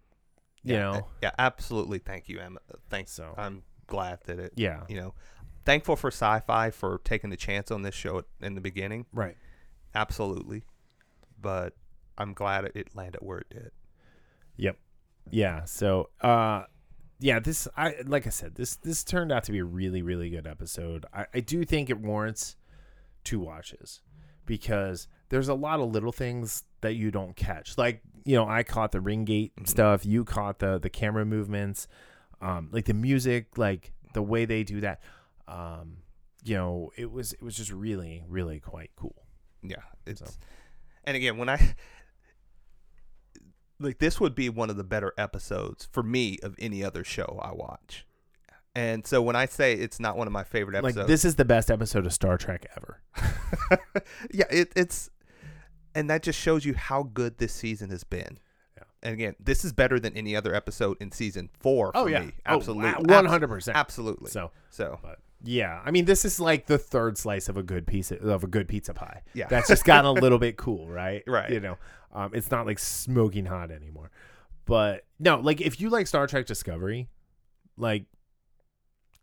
[0.62, 1.98] You yeah, know, uh, yeah, absolutely.
[1.98, 2.60] Thank you, Emma.
[2.72, 3.12] Uh, Thanks.
[3.12, 4.52] So- I'm glad that it.
[4.56, 5.14] yeah, You know,
[5.64, 9.06] thankful for Syfy for taking the chance on this show in the beginning.
[9.12, 9.36] right.
[9.94, 10.62] Absolutely,
[11.40, 11.74] but
[12.16, 13.72] I'm glad it landed where it did.
[14.56, 14.78] Yep.
[15.30, 15.64] Yeah.
[15.64, 16.64] So, uh,
[17.20, 20.30] yeah, this I like I said this this turned out to be a really really
[20.30, 21.06] good episode.
[21.12, 22.56] I, I do think it warrants
[23.24, 24.00] two watches
[24.46, 27.76] because there's a lot of little things that you don't catch.
[27.78, 29.68] Like you know, I caught the ring gate Mhm.
[29.68, 30.04] stuff.
[30.06, 31.86] You caught the the camera movements,
[32.40, 35.00] um, like the music, like the way they do that.
[35.46, 35.98] Um,
[36.44, 39.26] you know, it was it was just really really quite cool.
[39.62, 39.76] Yeah,
[40.06, 40.26] it's So.
[41.04, 41.74] and again when I
[43.80, 47.40] like this would be one of the better episodes for me of any other show
[47.42, 48.06] I watch.
[48.74, 51.34] And so when I say it's not one of my favorite episodes, Like this is
[51.34, 53.00] the best episode of Star Trek ever.
[54.32, 55.10] yeah, it, it's
[55.94, 58.38] and that just shows you how good this season has been.
[58.76, 58.84] Yeah.
[59.02, 62.32] And again, this is better than any other episode in season four oh, for me.
[62.46, 63.76] Oh, absolutely, Oh, one hundred percent.
[63.76, 64.30] absolutely.
[64.30, 67.86] So, So but yeah, I mean, this is like the third slice of a good
[67.86, 69.22] piece of, of a good pizza pie.
[69.34, 71.24] yeah, That's just gotten a little bit cool, right?
[71.26, 71.50] Right.
[71.50, 71.78] You know,
[72.12, 74.10] um, it's not like smoking hot anymore.
[74.66, 77.08] But no, like if you like Star Trek Discovery,
[77.76, 78.04] like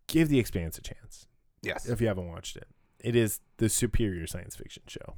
[0.07, 1.27] give The Expanse a chance
[1.61, 2.68] yes, if you haven't watched it.
[2.99, 5.15] It is the superior science fiction show.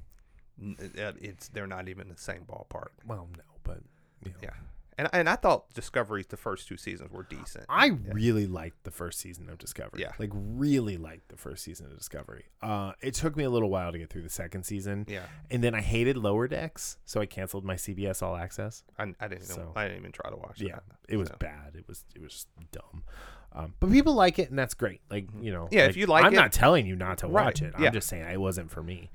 [0.62, 2.90] It's they're not even the same ballpark.
[3.06, 3.80] Well, no, but
[4.26, 4.38] you know.
[4.44, 4.50] Yeah,
[5.00, 7.66] and and I thought Discovery's the first two seasons were decent.
[7.68, 10.02] I really liked the first season of Discovery.
[10.02, 10.12] Yeah.
[10.20, 12.46] Like really liked the first season of Discovery.
[12.62, 15.06] Uh it took me a little while to get through the second season.
[15.10, 18.84] yeah, And then I hated Lower Decks, so I canceled my CBS All Access.
[19.00, 19.72] I, I didn't know.
[19.76, 20.68] I didn't even try to watch it.
[20.68, 20.76] Yeah.
[20.76, 20.84] that.
[21.10, 21.36] It was So.
[21.40, 21.72] bad.
[21.76, 23.04] It was it was dumb.
[23.52, 25.02] Um, but people like it, and that's great.
[25.10, 25.74] Like you know, Mm-hmm.
[25.76, 27.74] Yeah, if you like I'm it- not telling you not to Right, watch it.
[27.76, 29.10] I'm just saying it wasn't for me.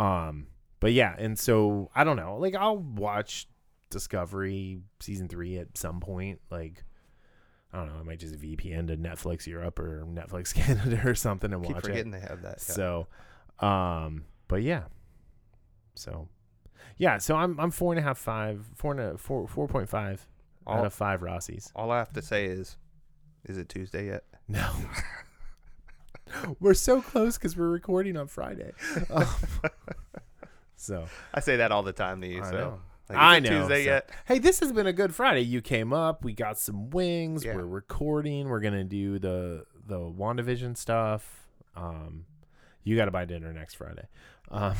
[0.00, 0.48] Um,
[0.80, 2.36] but yeah, and so I don't know.
[2.38, 3.46] Like I'll watch
[3.90, 6.40] Discovery season three at some point.
[6.50, 6.84] Like
[7.72, 8.00] I don't know.
[8.00, 11.84] I might just VPN to Netflix Europe or Netflix Canada or something and Keep watch
[11.84, 11.88] it.
[11.88, 12.64] forgetting they have that.
[12.68, 12.74] yeah.
[12.74, 13.06] So,
[13.60, 14.84] um, but yeah,
[15.94, 16.28] so
[16.96, 19.88] yeah, so I'm I'm four and a half, five, four and a four four point
[19.88, 20.26] five
[20.66, 21.70] out of five Rocis.
[21.74, 22.76] all I have to say is,
[23.44, 24.24] is it Tuesday yet?
[24.50, 24.66] No,
[26.60, 28.72] we're so close because we're recording on Friday.
[29.10, 29.26] Um,
[30.76, 32.42] so I say that all the time to you.
[32.42, 32.80] I so know.
[33.08, 33.48] Like, I know.
[33.48, 34.10] Tuesday so- yet?
[34.26, 35.40] Hey, this has been a good Friday.
[35.40, 36.24] You came up.
[36.24, 37.44] We got some wings.
[37.44, 37.54] Yeah.
[37.56, 38.48] We're recording.
[38.48, 41.46] We're gonna do the the WandaVision stuff.
[41.74, 42.26] Um,
[42.84, 44.06] you got to buy dinner next Friday.
[44.50, 44.74] Um,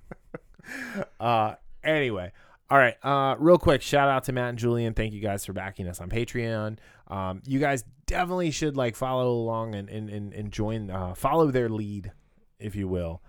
[1.20, 2.32] uh, anyway,
[2.70, 2.94] all right.
[3.02, 4.94] Uh, real quick, shout out to Matt and Julian.
[4.94, 6.78] Thank you guys for backing us on Patreon.
[7.08, 10.90] Um, you guys definitely should like follow along and and and, and join.
[10.90, 12.12] Uh, follow their lead,
[12.58, 13.22] if you will,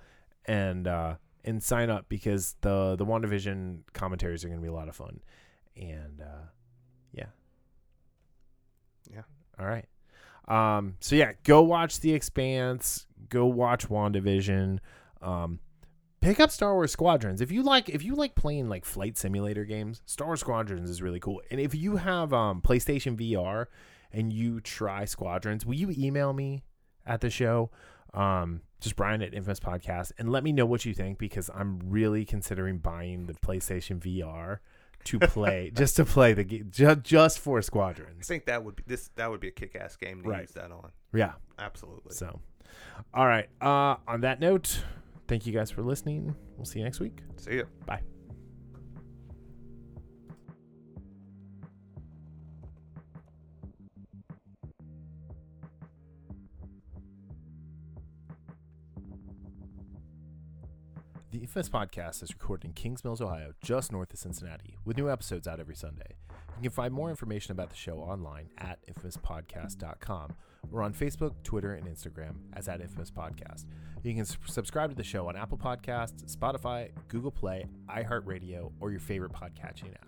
[0.45, 4.73] and uh, and sign up because the the WandaVision commentaries are going to be a
[4.73, 5.19] lot of fun.
[5.75, 6.45] And uh,
[7.11, 7.25] yeah,
[9.11, 9.23] Yeah.
[9.59, 9.85] All right.
[10.47, 13.05] Um, so yeah, go watch The Expanse.
[13.29, 14.79] Go watch WandaVision.
[15.21, 15.59] Um,
[16.21, 17.89] pick up Star Wars Squadrons if you like.
[17.89, 21.41] If you like playing like flight simulator games, Star Wars Squadrons is really cool.
[21.49, 23.67] And if you have um, PlayStation VR
[24.11, 26.63] and you try Squadrons, will you email me
[27.05, 27.71] at the show?
[28.13, 31.79] Um, just Brian at Infamous Podcast and let me know what you think because I'm
[31.85, 34.59] really considering buying the PlayStation VR
[35.05, 38.15] to play just to play the game just, just for squadron.
[38.19, 39.09] I think that would be this.
[39.15, 40.41] That would be a kick-ass game to Right.
[40.41, 40.91] use that on.
[41.13, 41.33] Yeah.
[41.57, 42.13] Absolutely.
[42.13, 42.39] So,
[43.13, 43.47] all right.
[43.61, 44.83] Uh, on that note,
[45.27, 46.35] thank you guys for listening.
[46.57, 47.19] We'll see you next week.
[47.37, 47.67] See you.
[47.85, 48.12] Bye.
[61.55, 65.47] Infamous Podcast is recorded in Kings Mills, Ohio, just north of Cincinnati, with new episodes
[65.47, 66.15] out every Sunday.
[66.57, 70.33] You can find more information about the show online at infamouspodcast.com
[70.71, 73.65] or on Facebook, Twitter, and Instagram as at Infamous Podcast.
[74.01, 78.99] You can subscribe to the show on Apple Podcasts, Spotify, Google Play, iHeartRadio, or your
[78.99, 80.07] favorite podcatching app.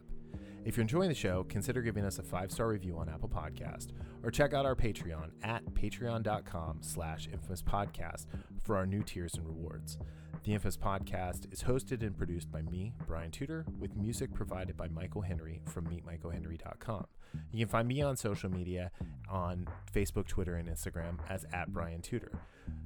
[0.66, 3.90] If you're enjoying the show, consider giving us a five-star review on Apple Podcast
[4.24, 8.26] or check out our Patreon at patreon.com slash infamous podcast
[8.64, 10.00] for our new tiers and rewards.
[10.46, 14.88] The Infamous Podcast is hosted and produced by me, Brian Tudor, with music provided by
[14.90, 17.08] Michael Henry from meetmichaelhenry.com.
[17.52, 18.92] You can find me on social media
[19.28, 22.32] on Facebook, Twitter, and Instagram as at Brian Tudor.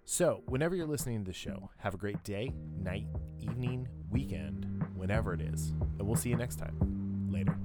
[0.06, 3.08] So, whenever you're listening to the show, have a great day, night,
[3.42, 7.28] evening, weekend, whenever it is, and we'll see you next time.
[7.30, 7.58] Later.